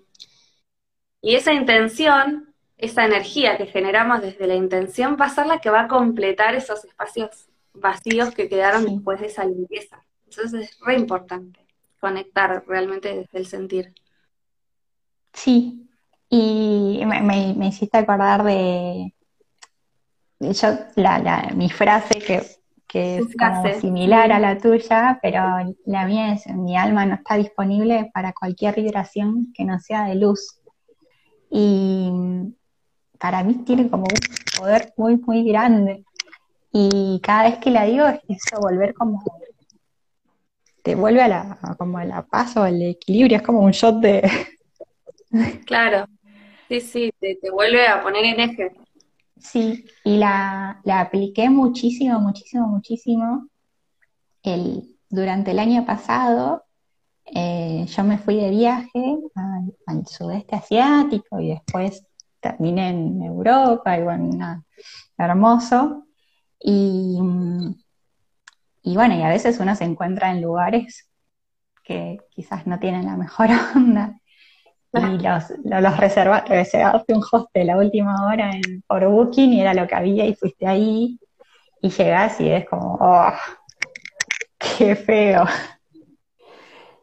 [1.21, 5.71] y esa intención, esa energía que generamos desde la intención va a ser la que
[5.71, 10.03] va a completar esos espacios vacíos que quedaron después de esa limpieza.
[10.25, 11.67] Entonces es re importante
[12.01, 13.95] conectar realmente desde el sentir.
[15.33, 15.82] Sí,
[16.35, 19.15] y me, hiciste acordar de,
[20.41, 22.43] yo, la, mi frase que,
[22.89, 25.43] que es como similar a la tuya, pero
[25.85, 30.15] la mía es, mi alma no está disponible para cualquier vibración que no sea de
[30.15, 30.59] luz.
[31.51, 32.11] Y
[33.19, 36.03] para mí tiene como un poder muy, muy grande.
[36.73, 39.23] Y cada vez que la digo es eso, volver como,
[40.83, 43.97] te vuelve a la, como a la paz o al equilibrio, es como un shot
[43.97, 44.31] de...
[45.67, 46.07] Claro,
[46.81, 48.73] sí, sí, te, vuelve a poner en eje.
[49.39, 53.49] Sí, y la, la apliqué muchísimo, muchísimo, muchísimo.
[54.43, 56.65] El, durante el año pasado
[57.27, 59.19] eh, yo me fui de viaje
[59.87, 62.05] al, sudeste asiático y después
[62.41, 64.65] terminé en Europa y bueno, nada,
[65.19, 66.07] hermoso.
[66.61, 67.19] Y,
[68.83, 71.09] y bueno, y a veces uno se encuentra en lugares
[71.85, 74.21] que quizás no tienen la mejor onda.
[74.95, 79.87] Y los, los reservaste un hostel a última hora en, por Booking y era lo
[79.87, 81.19] que había y fuiste ahí
[81.81, 83.33] y llegás y es como, oh,
[84.59, 85.45] qué feo.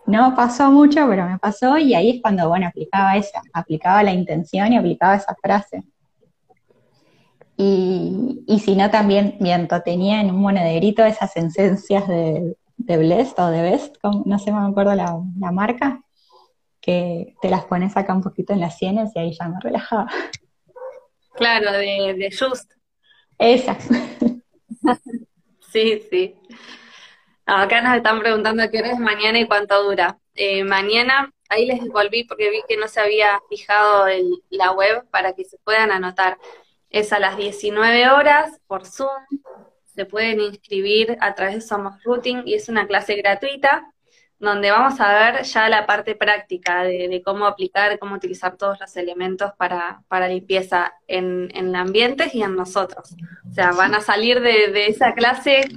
[0.06, 4.12] No pasó mucho, pero me pasó y ahí es cuando, bueno, aplicaba esa, aplicaba la
[4.12, 5.84] intención y aplicaba esa frase.
[7.58, 13.48] Y, y si no, también miento, tenía en un monederito esas esencias de, de o
[13.50, 15.20] de Best, no sé, me acuerdo la,
[15.52, 16.02] marca,
[16.90, 20.08] que te las pones acá un poquito en las sienes y ahí ya me relajaba.
[21.36, 22.74] Claro, de, de Just.
[23.38, 23.78] Esa.
[25.72, 26.36] sí, sí.
[27.46, 30.18] Acá nos están preguntando qué hora es mañana y cuánto dura.
[30.34, 35.08] Eh, mañana, ahí les volví porque vi que no se había fijado el, la web
[35.12, 36.40] para que se puedan anotar.
[36.90, 39.10] Es a las 19 horas por Zoom.
[39.86, 43.94] Se pueden inscribir a través de Somos Routing y es una clase gratuita
[44.40, 48.96] donde vamos a ver ya la parte práctica de, cómo aplicar, cómo utilizar todos los
[48.96, 53.16] elementos para, para limpieza en, en ambientes y en nosotros.
[53.50, 55.68] O sea, van a salir de, esa clase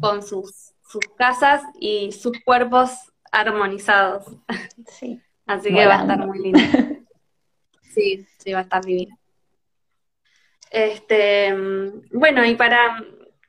[0.00, 2.90] con sus, sus casas y sus cuerpos
[3.30, 4.24] armonizados.
[4.88, 5.20] Sí.
[5.46, 6.60] Así que va a estar muy lindo.
[7.92, 9.18] Sí, sí, va a estar divino.
[10.70, 11.52] Este,
[12.12, 13.04] bueno, y para,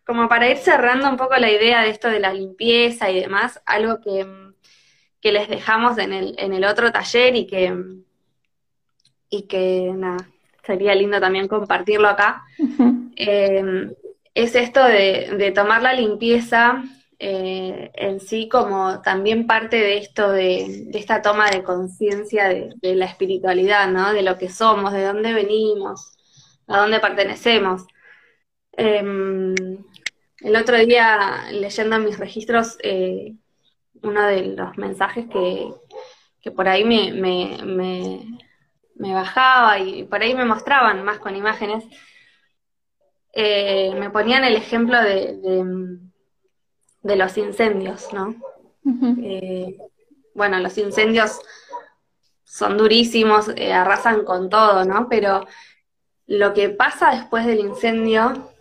[0.06, 3.62] como para ir cerrando un poco la idea de esto de la limpieza y demás,
[3.66, 4.26] algo que,
[5.32, 7.76] les dejamos en el, en el otro taller y que,
[9.30, 10.28] y que nada,
[10.64, 12.44] sería lindo también compartirlo acá,
[13.16, 13.94] em,
[14.34, 16.84] es esto de, tomar la limpieza
[17.20, 22.96] eh, en sí como también parte de esto de, esta toma de conciencia de, de,
[22.96, 24.12] la espiritualidad, ¿no?
[24.14, 26.18] De lo que somos, de dónde venimos,
[26.68, 27.86] a dónde pertenecemos.
[28.74, 29.54] Em,
[30.42, 33.36] el otro día, leyendo mis registros, eh,
[34.02, 41.04] uno de los mensajes que, por ahí me, me, bajaba y por ahí me mostraban
[41.04, 41.86] más con imágenes,
[43.34, 45.40] eh, me ponían el ejemplo de,
[47.04, 48.36] de, los incendios, ¿no?
[49.24, 49.78] Eh,
[50.34, 51.40] bueno, los incendios
[52.44, 55.08] son durísimos, arrasan con todo, ¿no?
[55.08, 55.46] Pero
[56.26, 58.52] lo que pasa después del incendio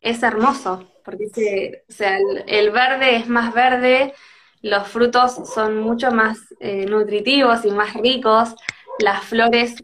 [0.00, 4.14] es hermoso, porque sea, el, verde es más verde,
[4.62, 8.54] los frutos son mucho más eh, nutritivos y más ricos,
[8.98, 9.76] las flores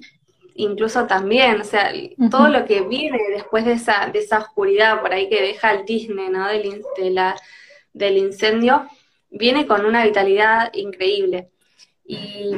[0.55, 1.93] incluso también, o sea,
[2.31, 5.85] todo lo que viene después de esa, de esa oscuridad por ahí que deja el
[5.85, 6.49] tizne, ¿no?
[6.49, 6.83] Del,
[7.15, 7.35] la,
[7.93, 8.87] del incendio,
[9.31, 11.51] viene con una vitalidad increíble.
[12.05, 12.55] Y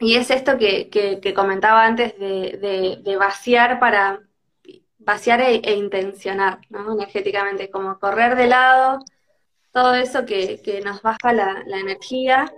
[0.00, 4.20] y es esto que, que, comentaba antes de, de, vaciar para
[5.04, 6.92] vaciar e, e, intencionar, ¿no?
[6.94, 9.00] Energéticamente, como correr de lado
[9.74, 12.52] todo eso que, nos baja la, energía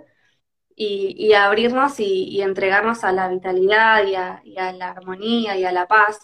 [0.75, 6.19] y, abrirnos y, entregarnos a la vitalidad y a, la armonía y a la paz,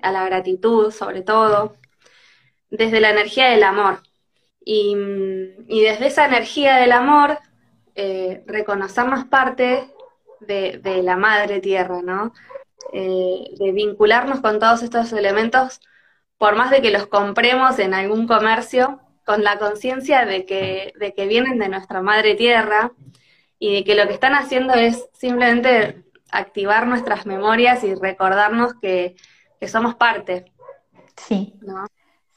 [0.00, 1.76] a la gratitud sobre todo,
[2.70, 4.02] desde la energía del amor.
[4.64, 4.94] Y,
[5.68, 7.38] desde esa energía del amor,
[7.94, 9.92] eh, reconocernos parte
[10.40, 12.32] de, la madre tierra, ¿no?
[12.92, 15.80] Eh, de vincularnos con todos estos elementos,
[16.38, 21.12] por más de que los compremos en algún comercio, con la conciencia de que, de
[21.12, 22.92] que vienen de nuestra madre tierra
[23.58, 29.16] y de que lo que están haciendo es simplemente activar nuestras memorias y recordarnos que,
[29.66, 30.52] somos parte.
[31.16, 31.58] Sí.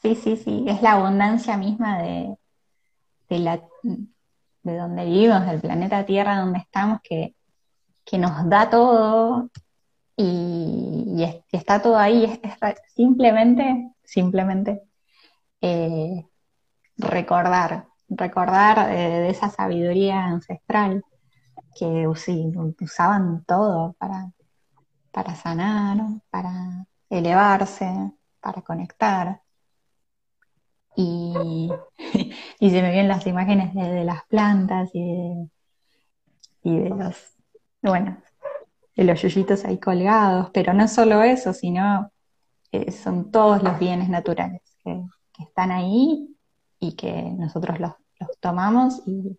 [0.02, 0.66] Sí, sí, sí.
[0.68, 2.36] Es la abundancia misma de,
[3.30, 7.36] de, la, de donde vivimos, del planeta Tierra donde estamos, que,
[8.04, 9.50] que nos da todo
[10.22, 12.39] y, está todo ahí.
[12.43, 12.55] Es,
[12.95, 14.82] simplemente, simplemente
[15.61, 16.26] eh,
[16.97, 21.03] recordar, recordar eh, de esa sabiduría ancestral
[21.78, 24.32] que usaban todo para,
[25.11, 25.97] para sanar,
[26.30, 29.41] para elevarse, para conectar.
[30.97, 35.49] Y, se me vienen las imágenes de, las plantas y de,
[36.63, 37.34] y de los,
[37.82, 38.17] bueno,
[39.04, 42.12] los yuyitos ahí colgados, pero no solo eso, sino
[42.72, 45.02] eh, son todos los bienes naturales que,
[45.39, 46.38] están ahí
[46.80, 47.93] y que nosotros los,
[48.39, 49.38] tomamos y,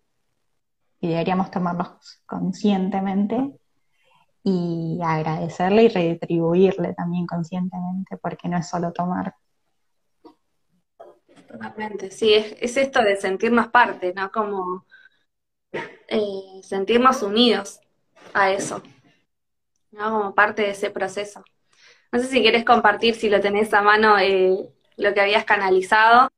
[0.99, 3.51] deberíamos tomarlos conscientemente
[4.43, 9.35] y agradecerle y retribuirle también conscientemente, porque no es solo tomar.
[11.47, 14.31] Totalmente, sí, es, esto de sentirnos parte, ¿no?
[14.31, 14.85] Como
[15.71, 17.79] eh, sentirnos unidos
[18.33, 18.81] a eso,
[19.93, 20.11] ¿no?
[20.11, 21.43] Como parte de ese proceso.
[22.11, 24.57] No sé si quieres compartir, si lo tenés a mano, eh,
[24.97, 26.29] lo que habías canalizado.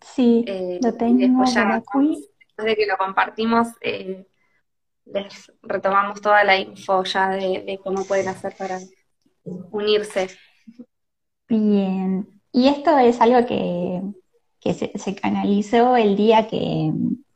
[0.00, 4.26] Sí, eh, lo tengo después Después de que lo compartimos, eh,
[5.06, 8.78] les retomamos toda la info ya de, cómo pueden hacer para
[9.44, 10.28] unirse.
[11.48, 14.02] Bien, y esto es algo que,
[14.72, 16.92] se, canalizó el día que,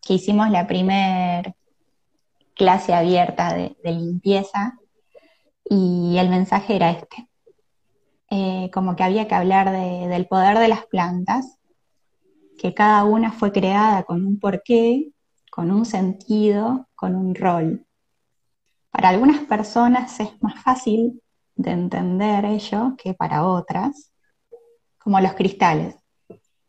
[0.08, 1.54] hicimos la primer
[2.54, 4.78] clase abierta de, limpieza
[5.68, 7.28] y el mensaje era este,
[8.30, 11.58] eh, como que había que hablar del poder de las plantas
[12.58, 15.12] que cada una fue creada con un porqué,
[15.50, 17.86] con un sentido, con un rol.
[18.90, 21.22] Para algunas personas es más fácil
[21.54, 24.12] de entender ello que para otras,
[24.98, 25.96] como los cristales,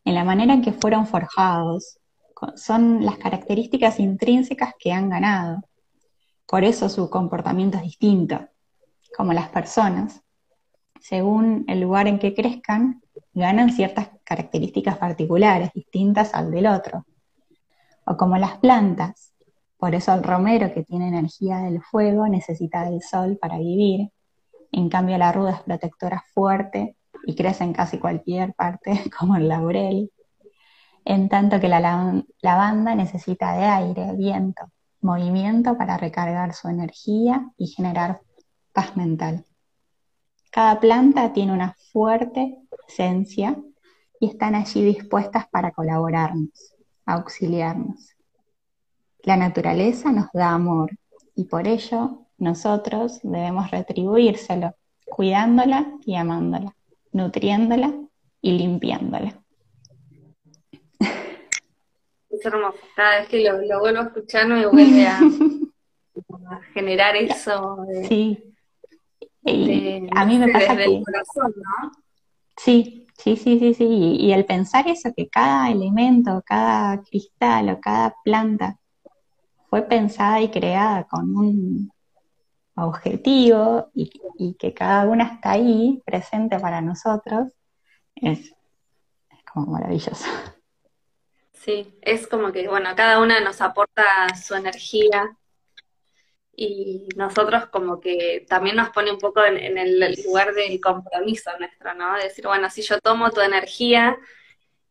[0.03, 1.99] en la manera en que fueron forjados,
[2.55, 5.61] son las características intrínsecas que han ganado.
[6.45, 8.47] Por eso su comportamiento es distinto,
[9.15, 10.21] como las personas.
[10.99, 13.01] Según el lugar en que crezcan,
[13.33, 17.05] ganan ciertas características particulares, distintas al del otro.
[18.05, 19.33] O como las plantas,
[19.77, 24.11] por eso el romero que tiene energía del fuego necesita del sol para vivir,
[24.71, 29.47] en cambio la ruda es protectora fuerte y crece en casi cualquier parte, como el
[29.47, 30.11] laurel,
[31.05, 37.67] en tanto que la lavanda necesita de aire, viento, movimiento para recargar su energía y
[37.67, 38.19] generar
[38.77, 39.43] paz mental.
[40.51, 43.57] Cada planta tiene una fuerte esencia
[44.19, 48.15] y están allí dispuestas para colaborarnos, auxiliarnos.
[49.23, 50.91] La naturaleza nos da amor
[51.35, 54.75] y por ello nosotros debemos retribuírselo,
[55.07, 56.75] cuidándola y amándola,
[57.11, 57.95] nutriéndola
[58.41, 59.41] y limpiándola.
[62.29, 62.77] Es hermoso.
[62.95, 65.19] Cada vez que lo, vuelvo a escuchar me vuelve a,
[66.75, 67.83] generar eso.
[68.07, 68.46] sí.
[69.47, 71.03] A mí me pasa que...
[71.03, 71.91] corazón, ¿no?
[72.57, 73.85] Sí, sí, sí, sí, sí.
[73.85, 78.77] Y, el pensar eso, que cada elemento, cada cristal o cada planta
[79.69, 81.91] fue pensada y creada con un
[82.75, 87.51] objetivo y, que cada una está ahí presente para nosotros,
[88.15, 88.39] es,
[89.29, 90.25] es como maravilloso.
[91.53, 95.37] Sí, es como que, bueno, cada una nos aporta su energía,
[96.59, 101.93] y nosotros como que también nos pone un poco en, el lugar del compromiso nuestro,
[101.93, 102.17] ¿no?
[102.17, 104.17] De decir, bueno, si yo tomo tu energía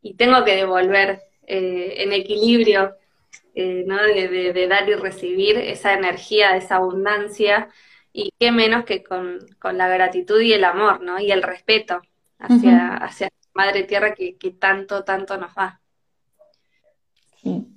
[0.01, 2.95] y tengo que devolver eh, en equilibrio,
[3.57, 4.01] eh, ¿no?
[4.01, 7.69] De, dar y recibir esa energía, esa abundancia,
[8.13, 9.41] y qué menos que con,
[9.73, 11.19] la gratitud y el amor, ¿no?
[11.19, 12.01] Y el respeto
[12.39, 15.81] hacia, hacia Madre Tierra que, que tanto, tanto nos da.
[17.43, 17.76] Sí.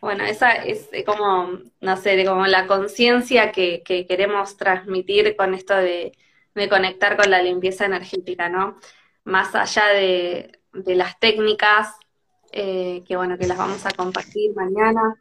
[0.00, 6.12] Bueno, esa es como, no sé, como la conciencia que, queremos transmitir con esto de,
[6.54, 8.78] de conectar con la limpieza energética, ¿no?
[9.24, 11.94] Más allá de, las técnicas,
[12.52, 15.16] eh, que bueno, que las vamos a compartir mañana,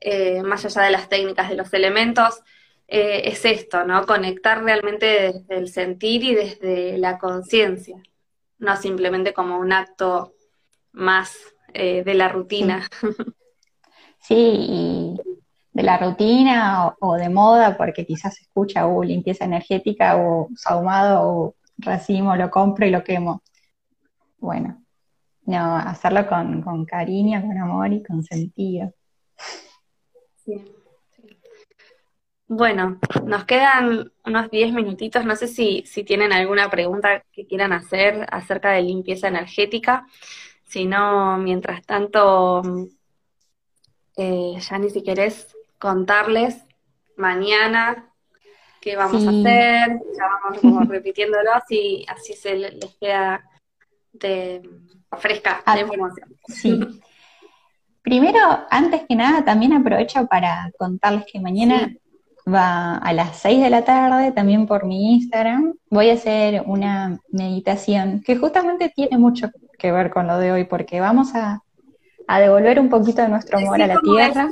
[0.00, 2.40] eh, más allá de las técnicas de los elementos,
[2.88, 4.06] eh, es esto, ¿no?
[4.06, 7.96] Conectar realmente desde el sentir y desde la conciencia,
[8.58, 10.34] no simplemente como un acto
[10.92, 12.88] más de la rutina.
[14.26, 15.16] Sí, y
[15.72, 21.28] de la rutina o, de moda, porque quizás se escucha uh, limpieza energética o sahumado
[21.28, 23.42] o racimo, lo compro y lo quemo.
[24.38, 24.82] Bueno,
[25.44, 28.92] no, hacerlo con, cariño, con amor y con sentido.
[32.48, 35.24] Bueno, nos quedan unos 10 minutitos.
[35.24, 40.06] No sé si, si tienen alguna pregunta que quieran hacer acerca de limpieza energética.
[40.66, 42.62] Si no, mientras tanto,
[44.16, 46.64] eh, ni si querés contarles
[47.16, 48.12] mañana
[48.80, 53.44] qué vamos a hacer, ya vamos como repitiéndolo, así, así se les queda
[54.12, 54.62] de,
[55.18, 56.36] fresca la ah, información.
[56.48, 56.80] Sí.
[58.02, 58.38] Primero,
[58.70, 61.92] antes que nada, también aprovecho para contarles que mañana
[62.46, 67.18] va a las 6 de la tarde, también por mi Instagram, voy a hacer una
[67.30, 71.62] meditación que justamente tiene mucho que ver con lo de hoy, porque vamos a
[72.28, 74.48] a devolver un poquito de nuestro amor a la tierra.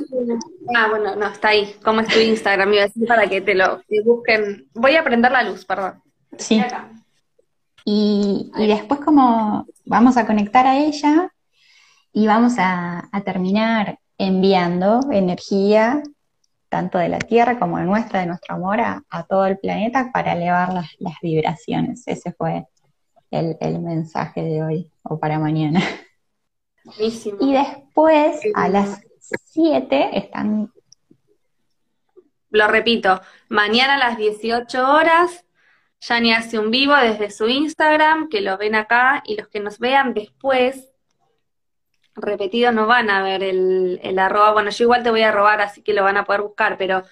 [0.75, 1.75] Ah, bueno, no, está ahí.
[1.83, 2.73] ¿Cómo es tu Instagram?
[2.73, 4.67] Iba a decir para que te lo busquen.
[4.73, 6.01] Voy a prender la luz, perdón.
[6.37, 6.63] Sí.
[7.83, 11.31] Y, después como vamos a conectar a ella
[12.13, 16.01] y vamos a, terminar enviando energía
[16.69, 20.33] tanto de la Tierra como de nuestra, de nuestro amor, a, todo el planeta para
[20.33, 22.03] elevar las, vibraciones.
[22.07, 22.65] Ese fue
[23.31, 25.81] el, el mensaje de hoy o para mañana.
[26.99, 30.71] Y después, a las 7, están...
[32.51, 35.45] Lo repito, mañana a las 18 horas,
[35.99, 39.79] Yani hace un vivo desde su Instagram, que lo ven acá, y los que nos
[39.79, 40.91] vean después,
[42.15, 44.53] repetido, no van a ver el, el arroba.
[44.53, 47.03] Bueno, yo igual te voy a robar, así que lo van a poder buscar, pero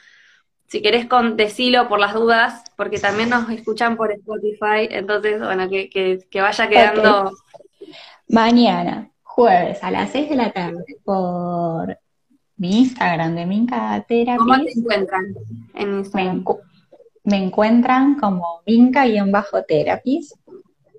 [0.74, 5.70] si querés con, decilo por las dudas, porque también nos escuchan por Spotify, entonces, bueno,
[5.70, 5.88] que,
[6.28, 7.32] que, vaya quedando.
[8.28, 11.96] Mañana, jueves a las 6 de la tarde por
[12.58, 14.40] mi Instagram de Minca Therapy.
[14.40, 15.36] ¿Cómo te encuentran
[15.76, 16.44] en Instagram?
[17.24, 20.34] Me, encuentran como Minca-Therapies.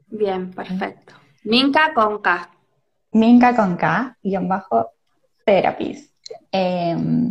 [0.07, 1.15] Bien, perfecto.
[1.43, 2.49] Minca con K.
[3.11, 4.93] Minca con K, guion bajo
[5.45, 6.15] Therapies.
[6.53, 7.29] Em,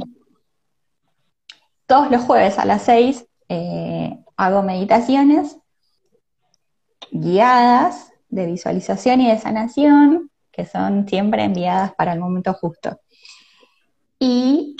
[1.93, 5.59] todos los jueves a las 6 eh, hago meditaciones
[7.11, 12.99] guiadas de visualización y de sanación que son siempre enviadas para el momento justo.
[14.17, 14.75] Y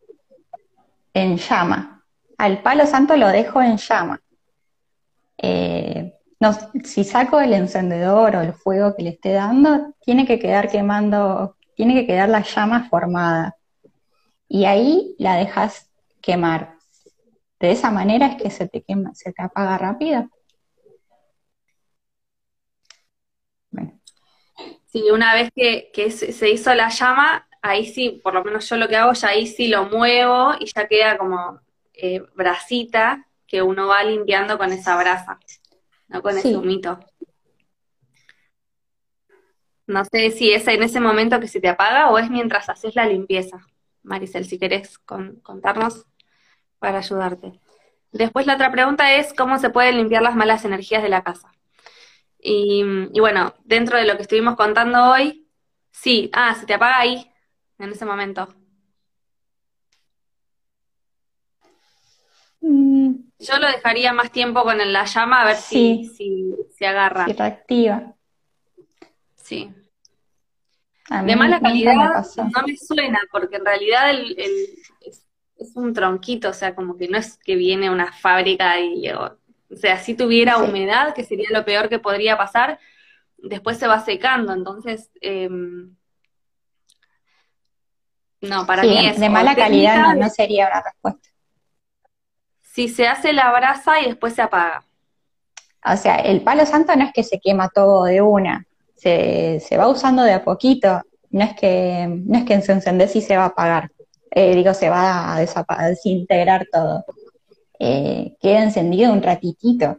[1.13, 2.03] en llama.
[2.37, 4.21] Al palo santo lo dejo en llama.
[5.37, 10.39] Eh, no, si saco el encendedor o el fuego que le esté dando, tiene que
[10.39, 13.55] quedar quemando, tiene que quedar la llama formada.
[14.47, 15.89] Y ahí la dejas
[16.21, 16.75] quemar.
[17.59, 20.29] De esa manera es que se te quema, se te apaga rápido.
[23.71, 23.99] Bueno.
[24.93, 28.87] Sí, una vez que, se hizo la llama, ahí sí, por lo menos yo lo
[28.87, 31.59] que hago, ya ahí sí lo muevo y ya queda como
[31.95, 35.39] eh, brasita que uno va limpiando con esa brasa
[36.09, 36.99] no con ese humito.
[39.87, 42.93] No sé si es en ese momento que se te apaga o es mientras haces
[42.95, 43.65] la limpieza.
[44.03, 46.05] Maricel, si querés contarnos
[46.77, 47.59] para ayudarte.
[48.11, 51.51] Después la otra pregunta es cómo se pueden limpiar las malas energías de la casa.
[52.45, 52.83] Y,
[53.13, 55.47] y, bueno, dentro de lo que estuvimos contando hoy,
[55.91, 57.31] sí, ah, se te apaga ahí,
[57.79, 58.53] en ese momento.
[62.59, 63.13] Mm.
[63.39, 67.25] Yo lo dejaría más tiempo con la llama a ver si, si se agarra.
[67.25, 68.13] Se reactiva.
[69.35, 69.73] Sí.
[71.09, 74.37] de mala calidad no me suena, porque en realidad el,
[75.63, 79.37] es un tronquito, o sea, como que no es que viene una fábrica y, o,
[79.73, 80.63] o sea, si tuviera Sí.
[80.63, 82.79] humedad, que sería lo peor que podría pasar,
[83.37, 85.95] después se va secando, entonces, em,
[88.41, 91.29] no, para Sí, mí es de mala calidad no, no sería una respuesta.
[92.61, 94.83] si se hace la brasa y después se apaga.
[95.85, 98.65] O sea, el palo santo no es que se quema todo de una,
[98.95, 101.01] se, se va usando de a poquito,
[101.31, 103.89] no es que, no es que se encendés y se va a apagar,
[104.35, 107.05] Eh, digo, se va a desintegrar todo.
[107.85, 109.97] Eh, queda encendido un ratitito.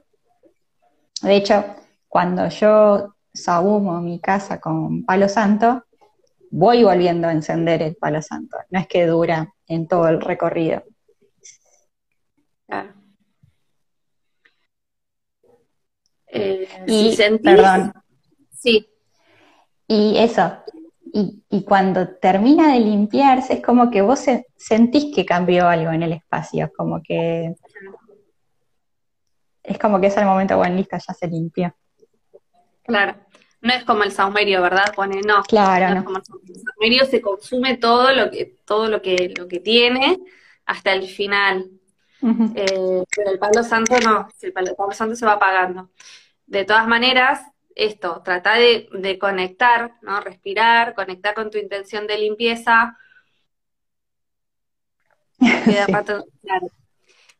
[1.20, 1.62] De hecho,
[2.08, 5.84] cuando yo sahumo mi casa con palo santo,
[6.50, 10.82] voy volviendo a encender el palo santo, no es que dura en todo el recorrido.
[12.66, 12.94] Claro.
[16.28, 17.92] Eh, Y, si sentís, perdón,
[18.50, 18.88] sí,
[19.86, 20.52] Y eso,
[21.12, 25.92] y, y cuando termina de limpiarse, es como que vos se- sentís que cambió algo
[25.92, 27.54] en el espacio, como que
[29.64, 31.74] es como que es el momento, bueno, listo, ya se limpió.
[32.82, 33.16] claro.
[33.60, 34.92] No es como el saumerio, ¿verdad?
[34.94, 36.04] Pone, no, Claro, no es no.
[36.04, 37.06] como el saumerio.
[37.06, 40.18] Se consume todo lo que, todo lo que, lo que tiene
[40.66, 41.70] hasta el final.
[42.54, 45.90] Eh, pero el palo santo no, el palo, el palo santo se va apagando.
[46.46, 47.42] De todas maneras,
[47.76, 50.20] esto, trata de, de conectar, ¿no?
[50.20, 52.98] Respirar, conectar con tu intención de limpieza.
[55.66, 55.94] Queda Sí.
[56.42, 56.68] claro.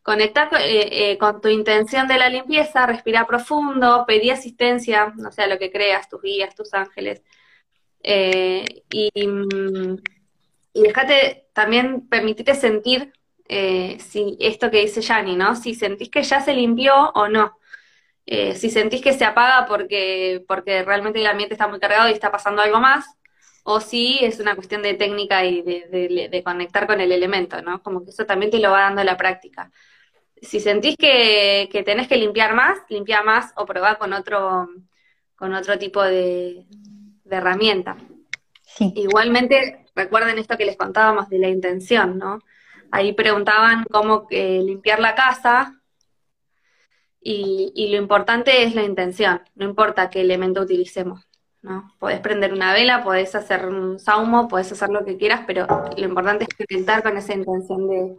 [0.05, 5.43] Conectar eh, eh, con tu intención de la limpieza, respira profundo, pedí asistencia, no sé,
[5.43, 7.23] a lo que creas, tus guías, tus ángeles.
[8.03, 9.97] Eh, y, mm,
[10.73, 13.13] y déjate también, permitite sentir
[13.49, 15.55] eh, si esto que dice Yani, ¿no?
[15.55, 17.59] Si sentís que ya se limpió o no.
[18.55, 22.31] Si sentís que se apaga porque, porque realmente el ambiente está muy cargado y está
[22.31, 23.05] pasando algo más,
[23.63, 27.81] o si es una cuestión de técnica y de- de conectar con el elemento, ¿no?
[27.83, 29.71] Como que eso también te lo va dando la práctica.
[30.41, 34.67] Si sentís que, que tenés que limpiar más, limpia más o probá con otro,
[35.35, 36.65] con otro tipo de,
[37.23, 37.97] de herramienta.
[38.61, 42.39] Sí, Igualmente, recuerden esto que les contábamos de la intención, ¿no?
[42.91, 45.81] Ahí preguntaban cómo eh, limpiar la casa
[47.21, 51.27] y, y lo importante es la intención, no importa qué elemento utilicemos,
[51.61, 51.93] ¿no?
[51.97, 55.65] Podés prender una vela, podés hacer un saumo, podés hacer lo que quieras, pero
[55.97, 58.15] lo importante es conectar con esa intención de,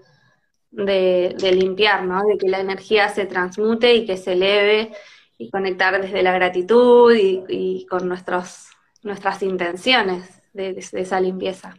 [0.77, 2.23] de, de limpiar, ¿no?
[2.25, 4.93] De que la energía se transmute y que se eleve
[5.39, 8.69] y conectar desde la gratitud y, y con nuestros,
[9.03, 11.77] nuestras intenciones de, esa limpieza.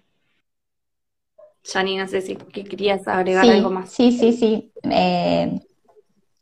[1.63, 3.91] Yani, no sé si que querías agregar sí, algo más.
[3.91, 4.71] sí, sí, sí.
[4.83, 5.59] Eh,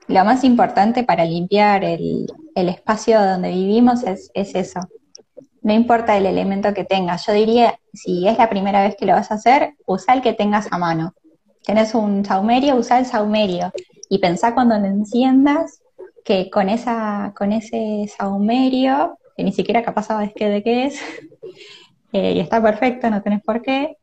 [0.08, 4.82] lo más importante para limpiar el, el espacio donde vivimos es, es eso.
[5.64, 7.26] No importa el elemento que tengas.
[7.26, 10.34] Yo diría, si es la primera vez que lo vas a hacer, usa el que
[10.34, 11.16] tengas a mano.
[11.66, 13.72] Tenés un saumerio, usa el saumerio.
[14.10, 15.82] Y pensá cuando lo enciendas
[16.24, 21.00] que con esa, con ese saumerio, que ni siquiera capaz sabes qué de qué es,
[22.14, 23.98] eh, y está perfecto, no tenés por qué,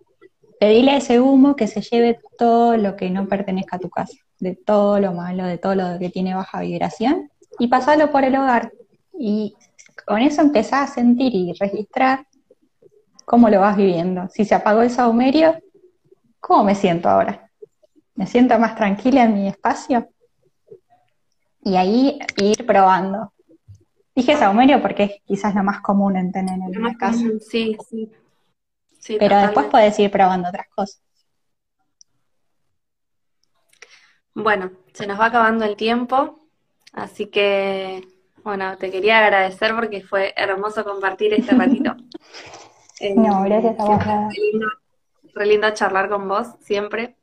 [0.59, 4.17] pedile a ese humo que se lleve todo lo que no pertenezca a tu casa,
[4.39, 8.37] de todo lo malo, de todo lo que tiene baja vibración, y pasalo por el
[8.37, 8.73] hogar.
[9.19, 9.55] Y
[10.07, 12.27] con eso empezás a sentir y registrar
[13.25, 14.29] cómo lo vas viviendo.
[14.29, 15.57] Si se apagó el saumerio,
[16.41, 17.52] ¿cómo me siento ahora?
[18.15, 20.09] ¿Me siento más tranquila en mi espacio?
[21.65, 23.33] Y ahí ir probando.
[24.15, 28.13] Dije saumerio porque es quizás lo más común en tener en una casa, Sí, sí.
[28.99, 31.03] Sí, pero después puedes ir probando otras cosas.
[34.35, 36.39] Bueno, se nos va acabando el tiempo,
[36.93, 38.07] así que,
[38.45, 41.97] bueno, te quería agradecer porque fue hermoso compartir este ratito.
[43.01, 44.67] Eh, No, gracias a vos, re lindo,
[45.35, 47.17] re lindo charlar con vos, siempre.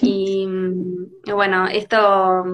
[0.00, 0.46] Y,
[1.32, 2.44] bueno, esto,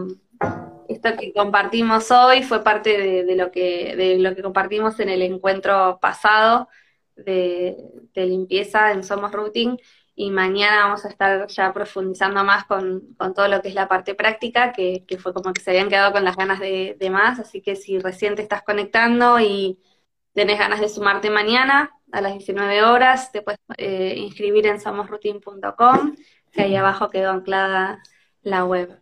[0.89, 5.23] esto que compartimos hoy fue parte de, lo que, de lo que compartimos en el
[5.23, 6.69] encuentro pasado
[7.17, 7.77] de,
[8.15, 9.79] limpieza en Somos Routing.
[10.15, 13.89] Y mañana vamos a estar ya profundizando más con, con todo lo que es la
[13.89, 17.11] parte práctica, que, que fue como que se habían quedado con las ganas de, de
[17.11, 17.39] más.
[17.41, 19.79] Así que si recién te estás conectando y
[20.35, 26.15] tenés ganas de sumarte mañana a las 19 horas, te puedes eh, inscribir en somosroutine.com,
[26.53, 28.03] que ahí abajo quedó anclada
[28.43, 28.99] la web.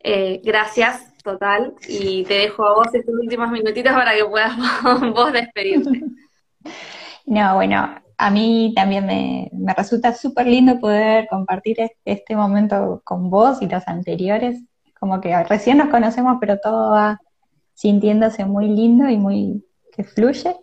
[0.00, 4.56] Eh, gracias, total, y te dejo a vos estos últimos minutitos para que puedas
[5.14, 6.02] vos despedirte.
[7.26, 13.02] No, bueno, a mí también me, me resulta súper lindo poder compartir es- este momento
[13.04, 14.62] con vos y los anteriores.
[14.98, 17.20] Como que recién nos conocemos, pero todo va
[17.74, 20.56] sintiéndose muy lindo y muy que fluye.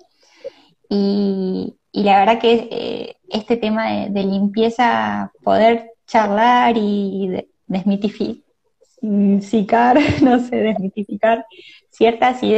[0.89, 10.39] Y, y la verdad que eh, este tema de limpieza, poder charlar y desmitificar, no
[10.39, 11.43] sé, desmitificar
[11.89, 12.51] ciertas ideas